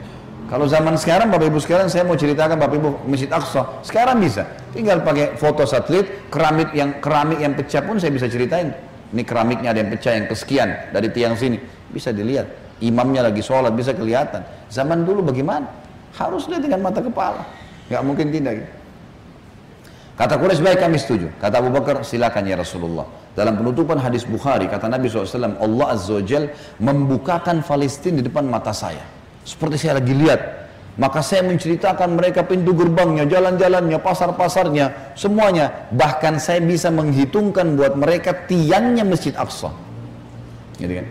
Kalau 0.45 0.69
zaman 0.69 0.93
sekarang, 0.99 1.33
Bapak 1.33 1.47
Ibu 1.49 1.59
sekarang 1.63 1.87
saya 1.89 2.05
mau 2.05 2.13
ceritakan 2.13 2.59
Bapak 2.59 2.75
Ibu 2.77 2.89
Masjid 3.09 3.31
Aqsa, 3.31 3.81
sekarang 3.81 4.21
bisa. 4.21 4.45
Tinggal 4.75 5.01
pakai 5.01 5.39
foto 5.39 5.65
satelit, 5.65 6.29
keramik 6.29 6.69
yang 6.75 7.01
keramik 7.01 7.39
yang 7.41 7.57
pecah 7.57 7.81
pun 7.81 7.97
saya 7.97 8.13
bisa 8.13 8.29
ceritain. 8.29 8.69
Ini 9.13 9.21
keramiknya 9.21 9.73
ada 9.75 9.79
yang 9.83 9.91
pecah, 9.93 10.13
yang 10.17 10.25
kesekian 10.25 10.69
dari 10.89 11.07
tiang 11.13 11.37
sini. 11.37 11.61
Bisa 11.91 12.09
dilihat. 12.09 12.47
Imamnya 12.83 13.31
lagi 13.31 13.39
sholat, 13.39 13.71
bisa 13.71 13.95
kelihatan. 13.95 14.43
Zaman 14.67 15.05
dulu 15.05 15.31
bagaimana? 15.31 15.69
Harus 16.15 16.47
lihat 16.47 16.63
dengan 16.63 16.83
mata 16.83 16.99
kepala. 16.99 17.43
Nggak 17.87 18.01
mungkin 18.03 18.27
tidak. 18.33 18.65
Kata 20.15 20.39
Quraisy 20.39 20.63
baik 20.63 20.79
kami 20.79 20.95
setuju. 20.95 21.27
Kata 21.43 21.59
Abu 21.59 21.69
Bakar 21.75 21.99
silakan 22.07 22.47
ya 22.47 22.55
Rasulullah. 22.55 23.03
Dalam 23.35 23.59
penutupan 23.59 23.99
hadis 23.99 24.23
Bukhari 24.23 24.71
kata 24.71 24.87
Nabi 24.87 25.11
SAW 25.11 25.59
Allah 25.59 25.87
Azza 25.91 26.15
wa 26.15 26.23
membukakan 26.79 27.59
Palestina 27.67 28.23
di 28.23 28.23
depan 28.23 28.47
mata 28.47 28.71
saya. 28.71 29.03
Seperti 29.43 29.75
saya 29.75 29.99
lagi 29.99 30.15
lihat. 30.15 30.64
Maka 30.95 31.19
saya 31.19 31.43
menceritakan 31.43 32.15
mereka 32.15 32.47
pintu 32.47 32.71
gerbangnya, 32.71 33.27
jalan-jalannya, 33.27 33.99
pasar-pasarnya, 33.99 35.11
semuanya. 35.19 35.91
Bahkan 35.91 36.39
saya 36.39 36.63
bisa 36.63 36.87
menghitungkan 36.87 37.75
buat 37.75 37.99
mereka 37.99 38.47
tiangnya 38.47 39.03
Masjid 39.03 39.35
Aqsa. 39.35 39.75
Gitu 40.79 41.03
kan? 41.03 41.07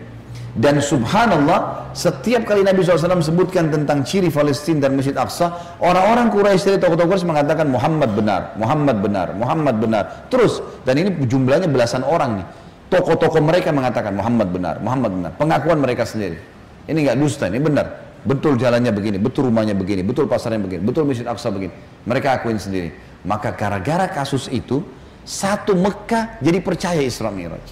Dan 0.55 0.79
subhanallah, 0.79 1.91
setiap 1.99 2.47
kali 2.47 2.63
Nabi 2.63 2.87
SAW 2.87 3.19
sebutkan 3.19 3.75
tentang 3.75 4.07
ciri 4.07 4.31
Palestina 4.31 4.87
dan 4.87 4.95
Masjid 4.95 5.13
Aqsa, 5.13 5.77
orang-orang 5.83 6.31
Quraisy 6.31 6.65
dari 6.65 6.79
tokoh-tokoh 6.79 7.11
Quraisy 7.11 7.27
mengatakan 7.27 7.67
Muhammad 7.69 8.15
benar, 8.15 8.55
Muhammad 8.55 8.97
benar, 9.03 9.29
Muhammad 9.35 9.75
benar. 9.83 10.05
Terus, 10.31 10.63
dan 10.87 10.97
ini 10.97 11.11
jumlahnya 11.27 11.67
belasan 11.67 12.07
orang 12.07 12.41
nih. 12.41 12.47
Tokoh-tokoh 12.89 13.43
mereka 13.43 13.75
mengatakan 13.75 14.15
Muhammad 14.15 14.49
benar, 14.55 14.79
Muhammad 14.79 15.11
benar. 15.13 15.31
Pengakuan 15.35 15.79
mereka 15.83 16.07
sendiri. 16.07 16.39
Ini 16.87 16.99
nggak 17.03 17.19
dusta, 17.19 17.51
ini 17.51 17.59
benar. 17.59 18.14
Betul 18.25 18.57
jalannya 18.57 18.89
begini, 18.89 19.21
betul 19.21 19.53
rumahnya 19.53 19.77
begini, 19.77 20.01
betul 20.01 20.25
pasarnya 20.25 20.57
begini, 20.57 20.81
betul 20.81 21.05
Masjid 21.05 21.29
Aqsa 21.29 21.53
begini. 21.53 21.77
Mereka 22.09 22.41
akuin 22.41 22.57
sendiri. 22.57 22.89
Maka 23.25 23.53
gara-gara 23.53 24.09
kasus 24.09 24.49
itu, 24.49 24.81
satu 25.29 25.77
Mekah 25.77 26.41
jadi 26.41 26.61
percaya 26.65 27.05
Isra 27.05 27.29
Miraj. 27.29 27.65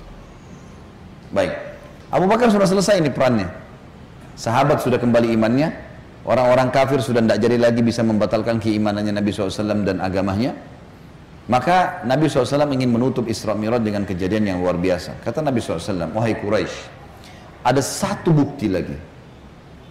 Baik. 1.32 1.52
Abu 2.12 2.28
Bakar 2.28 2.52
sudah 2.52 2.68
selesai 2.68 3.00
ini 3.00 3.08
perannya. 3.08 3.48
Sahabat 4.36 4.84
sudah 4.84 5.00
kembali 5.00 5.32
imannya, 5.32 5.72
orang-orang 6.28 6.68
kafir 6.68 7.00
sudah 7.00 7.24
tidak 7.24 7.40
jadi 7.40 7.56
lagi 7.56 7.80
bisa 7.80 8.04
membatalkan 8.04 8.60
keimanannya 8.60 9.16
Nabi 9.16 9.32
SAW 9.32 9.84
dan 9.88 10.04
agamanya. 10.04 10.52
Maka 11.48 12.04
Nabi 12.04 12.28
SAW 12.28 12.68
ingin 12.70 12.92
menutup 12.92 13.24
Isra 13.24 13.56
Mi'raj 13.56 13.80
dengan 13.80 14.04
kejadian 14.04 14.52
yang 14.52 14.58
luar 14.60 14.76
biasa. 14.76 15.24
Kata 15.24 15.40
Nabi 15.40 15.58
SAW, 15.64 16.12
wahai 16.12 16.36
Quraisy, 16.36 16.76
ada 17.64 17.80
satu 17.80 18.30
bukti 18.30 18.68
lagi. 18.68 19.11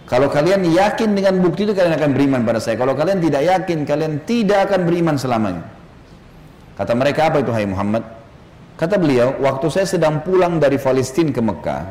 Kalau 0.06 0.28
kalian 0.28 0.66
yakin 0.66 1.14
dengan 1.16 1.40
bukti 1.40 1.64
itu 1.64 1.72
kalian 1.72 1.94
akan 1.96 2.10
beriman 2.12 2.40
pada 2.42 2.58
saya. 2.58 2.76
Kalau 2.76 2.92
kalian 2.92 3.22
tidak 3.22 3.42
yakin, 3.48 3.86
kalian 3.86 4.12
tidak 4.28 4.68
akan 4.68 4.80
beriman 4.84 5.16
selamanya. 5.16 5.64
Kata 6.76 6.92
mereka 6.96 7.30
apa 7.30 7.40
itu 7.40 7.52
hai 7.54 7.64
Muhammad? 7.64 8.02
Kata 8.76 8.98
beliau, 8.98 9.38
waktu 9.38 9.66
saya 9.70 9.86
sedang 9.86 10.24
pulang 10.26 10.58
dari 10.58 10.80
Palestina 10.80 11.30
ke 11.30 11.38
Mekah, 11.38 11.82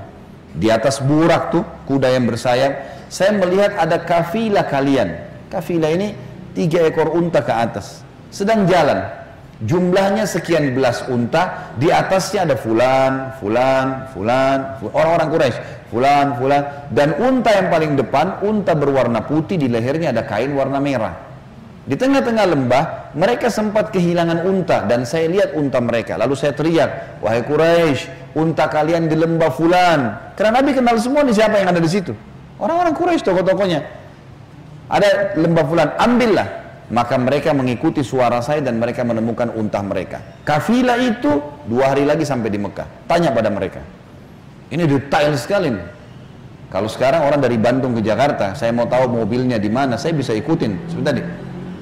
di 0.51 0.67
atas 0.67 0.99
burak 0.99 1.55
tuh, 1.55 1.63
kuda 1.87 2.11
yang 2.11 2.27
bersayap, 2.27 3.05
saya 3.07 3.31
melihat 3.35 3.79
ada 3.79 4.03
kafilah 4.03 4.67
kalian. 4.67 5.15
Kafilah 5.47 5.91
ini 5.95 6.11
tiga 6.51 6.83
ekor 6.83 7.15
unta 7.15 7.39
ke 7.39 7.53
atas. 7.53 8.03
Sedang 8.27 8.67
jalan. 8.67 9.20
Jumlahnya 9.61 10.25
sekian 10.25 10.73
belas 10.73 11.05
unta, 11.05 11.73
di 11.77 11.93
atasnya 11.93 12.49
ada 12.49 12.57
fulan, 12.57 13.37
fulan, 13.37 14.09
fulan, 14.09 14.81
orang-orang 14.89 15.27
Quraisy, 15.29 15.57
fulan, 15.93 16.33
fulan. 16.41 16.61
Dan 16.89 17.13
unta 17.21 17.53
yang 17.53 17.69
paling 17.69 17.93
depan, 17.93 18.41
unta 18.41 18.73
berwarna 18.73 19.21
putih, 19.21 19.61
di 19.61 19.69
lehernya 19.69 20.09
ada 20.09 20.25
kain 20.25 20.57
warna 20.57 20.81
merah. 20.81 21.13
Di 21.81 21.93
tengah-tengah 21.93 22.45
lembah, 22.45 22.83
mereka 23.17 23.53
sempat 23.53 23.89
kehilangan 23.93 24.45
unta 24.45 24.85
dan 24.85 25.05
saya 25.05 25.29
lihat 25.29 25.53
unta 25.57 25.77
mereka. 25.77 26.17
Lalu 26.17 26.33
saya 26.37 26.53
teriak, 26.53 27.21
wahai 27.21 27.41
Quraisy, 27.45 28.33
unta 28.37 28.65
kalian 28.65 29.09
di 29.09 29.17
lembah 29.17 29.49
fulan. 29.53 29.99
Karena 30.37 30.61
Nabi 30.61 30.77
kenal 30.77 30.97
semua 31.01 31.21
nih 31.21 31.37
siapa 31.37 31.57
yang 31.57 31.69
ada 31.69 31.81
di 31.81 31.89
situ. 31.89 32.13
Orang-orang 32.57 32.93
Quraisy 32.93 33.25
tokoh-tokohnya. 33.25 33.81
Ada 34.89 35.37
lembah 35.37 35.65
fulan, 35.69 35.89
ambillah. 35.97 36.60
Maka 36.91 37.15
mereka 37.15 37.55
mengikuti 37.55 38.03
suara 38.03 38.43
saya 38.43 38.59
dan 38.59 38.75
mereka 38.75 39.07
menemukan 39.07 39.55
unta 39.55 39.79
mereka. 39.79 40.43
Kafilah 40.43 40.99
itu 40.99 41.39
dua 41.63 41.95
hari 41.95 42.03
lagi 42.03 42.27
sampai 42.27 42.51
di 42.51 42.59
Mekah. 42.59 43.07
Tanya 43.07 43.31
pada 43.31 43.47
mereka. 43.47 43.79
Ini 44.67 44.83
detail 44.83 45.31
sekali 45.39 45.71
nih. 45.71 45.87
Kalau 46.67 46.87
sekarang 46.91 47.27
orang 47.27 47.39
dari 47.39 47.55
Bandung 47.55 47.95
ke 47.95 48.03
Jakarta, 48.03 48.55
saya 48.55 48.75
mau 48.75 48.87
tahu 48.87 49.07
mobilnya 49.23 49.59
di 49.59 49.67
mana, 49.67 49.95
saya 49.95 50.15
bisa 50.15 50.31
ikutin. 50.35 50.91
Sebentar 50.91 51.15
nih 51.15 51.27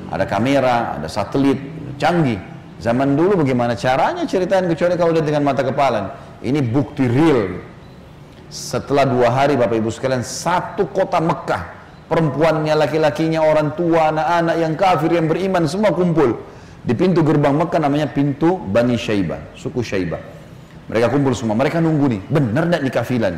ada 0.10 0.26
kamera, 0.26 0.98
ada 0.98 1.06
satelit, 1.06 1.58
canggih. 2.02 2.42
Zaman 2.82 3.14
dulu 3.14 3.46
bagaimana 3.46 3.78
caranya 3.78 4.26
ceritain 4.26 4.66
kecuali 4.66 4.98
kalau 4.98 5.14
lihat 5.14 5.26
dengan 5.28 5.46
mata 5.46 5.62
kepala. 5.62 6.18
Ini 6.42 6.64
bukti 6.66 7.06
real. 7.06 7.62
Setelah 8.50 9.06
dua 9.06 9.30
hari 9.30 9.54
Bapak 9.54 9.78
Ibu 9.78 9.94
sekalian, 9.94 10.26
satu 10.26 10.90
kota 10.90 11.22
Mekah, 11.22 11.79
perempuannya, 12.10 12.74
laki-lakinya, 12.74 13.46
orang 13.46 13.78
tua, 13.78 14.10
anak-anak 14.10 14.56
yang 14.58 14.74
kafir, 14.74 15.10
yang 15.14 15.30
beriman, 15.30 15.70
semua 15.70 15.94
kumpul. 15.94 16.42
Di 16.82 16.98
pintu 16.98 17.22
gerbang 17.22 17.54
Mekah 17.54 17.80
namanya 17.80 18.10
pintu 18.10 18.58
Bani 18.58 18.98
Syaibah, 18.98 19.54
suku 19.54 19.86
Syaibah. 19.86 20.20
Mereka 20.90 21.08
kumpul 21.14 21.38
semua, 21.38 21.54
mereka 21.54 21.78
nunggu 21.78 22.06
nih, 22.18 22.22
benar 22.28 22.66
tidak 22.66 22.82
di 22.82 22.92
kafilan? 22.92 23.34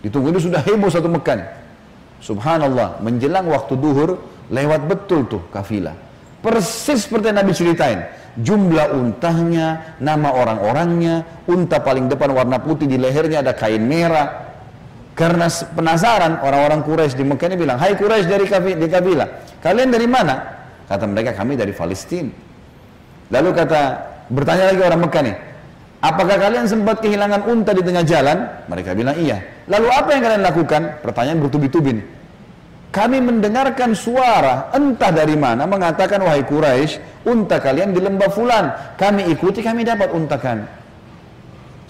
Ditunggu 0.00 0.30
itu 0.30 0.46
sudah 0.46 0.62
heboh 0.62 0.86
satu 0.86 1.10
Mekah 1.10 1.34
nih. 1.42 1.48
Subhanallah, 2.22 3.02
menjelang 3.02 3.50
waktu 3.50 3.74
duhur, 3.74 4.14
Lewat 4.52 4.84
betul 4.84 5.24
tuh 5.24 5.42
kafilah. 5.48 5.96
Persis 6.44 7.08
seperti 7.08 7.32
Nabi 7.32 7.56
ceritain. 7.56 8.04
Jumlah 8.36 8.92
untahnya, 8.96 9.96
nama 10.00 10.28
orang-orangnya, 10.32 11.44
unta 11.48 11.80
paling 11.80 12.08
depan 12.12 12.36
warna 12.36 12.60
putih 12.60 12.84
di 12.84 13.00
lehernya 13.00 13.40
ada 13.40 13.56
kain 13.56 13.80
merah. 13.80 14.51
Karena 15.12 15.44
penasaran 15.48 16.40
orang-orang 16.40 16.80
Quraisy 16.88 17.20
di 17.20 17.24
Mekah 17.28 17.52
ini 17.52 17.56
bilang, 17.60 17.76
Hai 17.76 17.92
Quraisy 17.92 18.26
dari 18.28 18.48
di 18.80 18.88
kafilah, 18.88 19.60
kalian 19.60 19.92
dari 19.92 20.08
mana? 20.08 20.34
Kata 20.88 21.04
mereka 21.04 21.36
kami 21.36 21.56
dari 21.56 21.76
Palestina. 21.76 22.32
Lalu 23.28 23.48
kata 23.52 23.80
bertanya 24.32 24.72
lagi 24.72 24.80
orang 24.80 25.00
Mekah 25.04 25.22
nih, 25.24 25.36
apakah 26.00 26.36
kalian 26.40 26.64
sempat 26.64 27.04
kehilangan 27.04 27.44
unta 27.44 27.76
di 27.76 27.84
tengah 27.84 28.04
jalan? 28.08 28.38
Mereka 28.68 28.96
bilang 28.96 29.16
iya. 29.20 29.40
Lalu 29.68 29.88
apa 29.92 30.08
yang 30.16 30.22
kalian 30.24 30.42
lakukan? 30.44 30.82
Pertanyaan 31.04 31.38
bertubi-tubi 31.44 31.92
kami 32.92 33.24
mendengarkan 33.24 33.96
suara 33.96 34.68
entah 34.76 35.08
dari 35.08 35.32
mana 35.32 35.64
mengatakan 35.64 36.20
wahai 36.20 36.44
Quraisy 36.44 37.24
unta 37.24 37.56
kalian 37.56 37.96
di 37.96 38.04
lembah 38.04 38.28
fulan 38.28 38.64
kami 39.00 39.32
ikuti 39.32 39.64
kami 39.64 39.80
dapat 39.80 40.12
unta 40.12 40.36
kami 40.36 40.81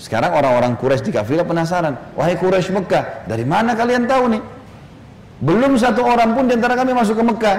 sekarang 0.00 0.32
orang-orang 0.34 0.76
Quraisy 0.76 1.08
di 1.08 1.12
kafilah 1.14 1.46
penasaran 1.46 1.94
wahai 2.16 2.36
Quraisy 2.36 2.72
Mekah 2.72 3.28
dari 3.28 3.44
mana 3.46 3.76
kalian 3.76 4.08
tahu 4.08 4.24
nih 4.36 4.42
belum 5.42 5.74
satu 5.80 6.06
orang 6.06 6.38
pun 6.38 6.46
di 6.46 6.54
antara 6.54 6.78
kami 6.78 6.94
masuk 6.94 7.18
ke 7.18 7.24
Mekah 7.24 7.56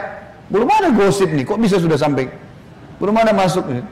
belum 0.49 0.67
ada 0.67 0.89
gosip 0.91 1.29
nih 1.31 1.45
kok 1.47 1.59
bisa 1.59 1.79
sudah 1.79 1.95
sampai 1.95 2.27
belum 2.97 3.15
ada 3.15 3.31
masuk 3.35 3.67
nih. 3.69 3.85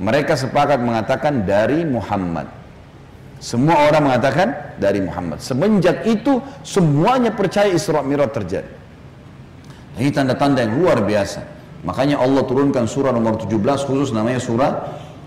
mereka 0.00 0.34
sepakat 0.34 0.80
mengatakan 0.82 1.46
dari 1.46 1.82
Muhammad 1.86 2.64
semua 3.44 3.92
orang 3.92 4.08
mengatakan 4.08 4.72
dari 4.80 5.04
Muhammad. 5.04 5.36
Semenjak 5.44 6.08
itu 6.08 6.40
semuanya 6.64 7.28
percaya 7.28 7.68
Isra 7.68 8.00
Mi'raj 8.00 8.32
terjadi. 8.32 8.72
Ini 10.00 10.08
tanda-tanda 10.16 10.64
yang 10.64 10.80
luar 10.80 11.04
biasa. 11.04 11.44
Makanya 11.84 12.24
Allah 12.24 12.40
turunkan 12.48 12.88
surah 12.88 13.12
nomor 13.12 13.36
17 13.36 13.84
khusus 13.84 14.16
namanya 14.16 14.40
surah 14.40 14.72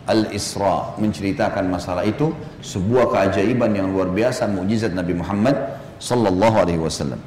Al-Isra 0.07 0.95
menceritakan 0.97 1.67
masalah 1.67 2.07
itu 2.07 2.31
sebuah 2.63 3.11
keajaiban 3.11 3.75
yang 3.75 3.91
luar 3.91 4.07
biasa 4.07 4.47
mukjizat 4.47 4.95
Nabi 4.95 5.19
Muhammad 5.19 5.55
sallallahu 5.99 6.55
alaihi 6.63 6.79
wasallam. 6.79 7.19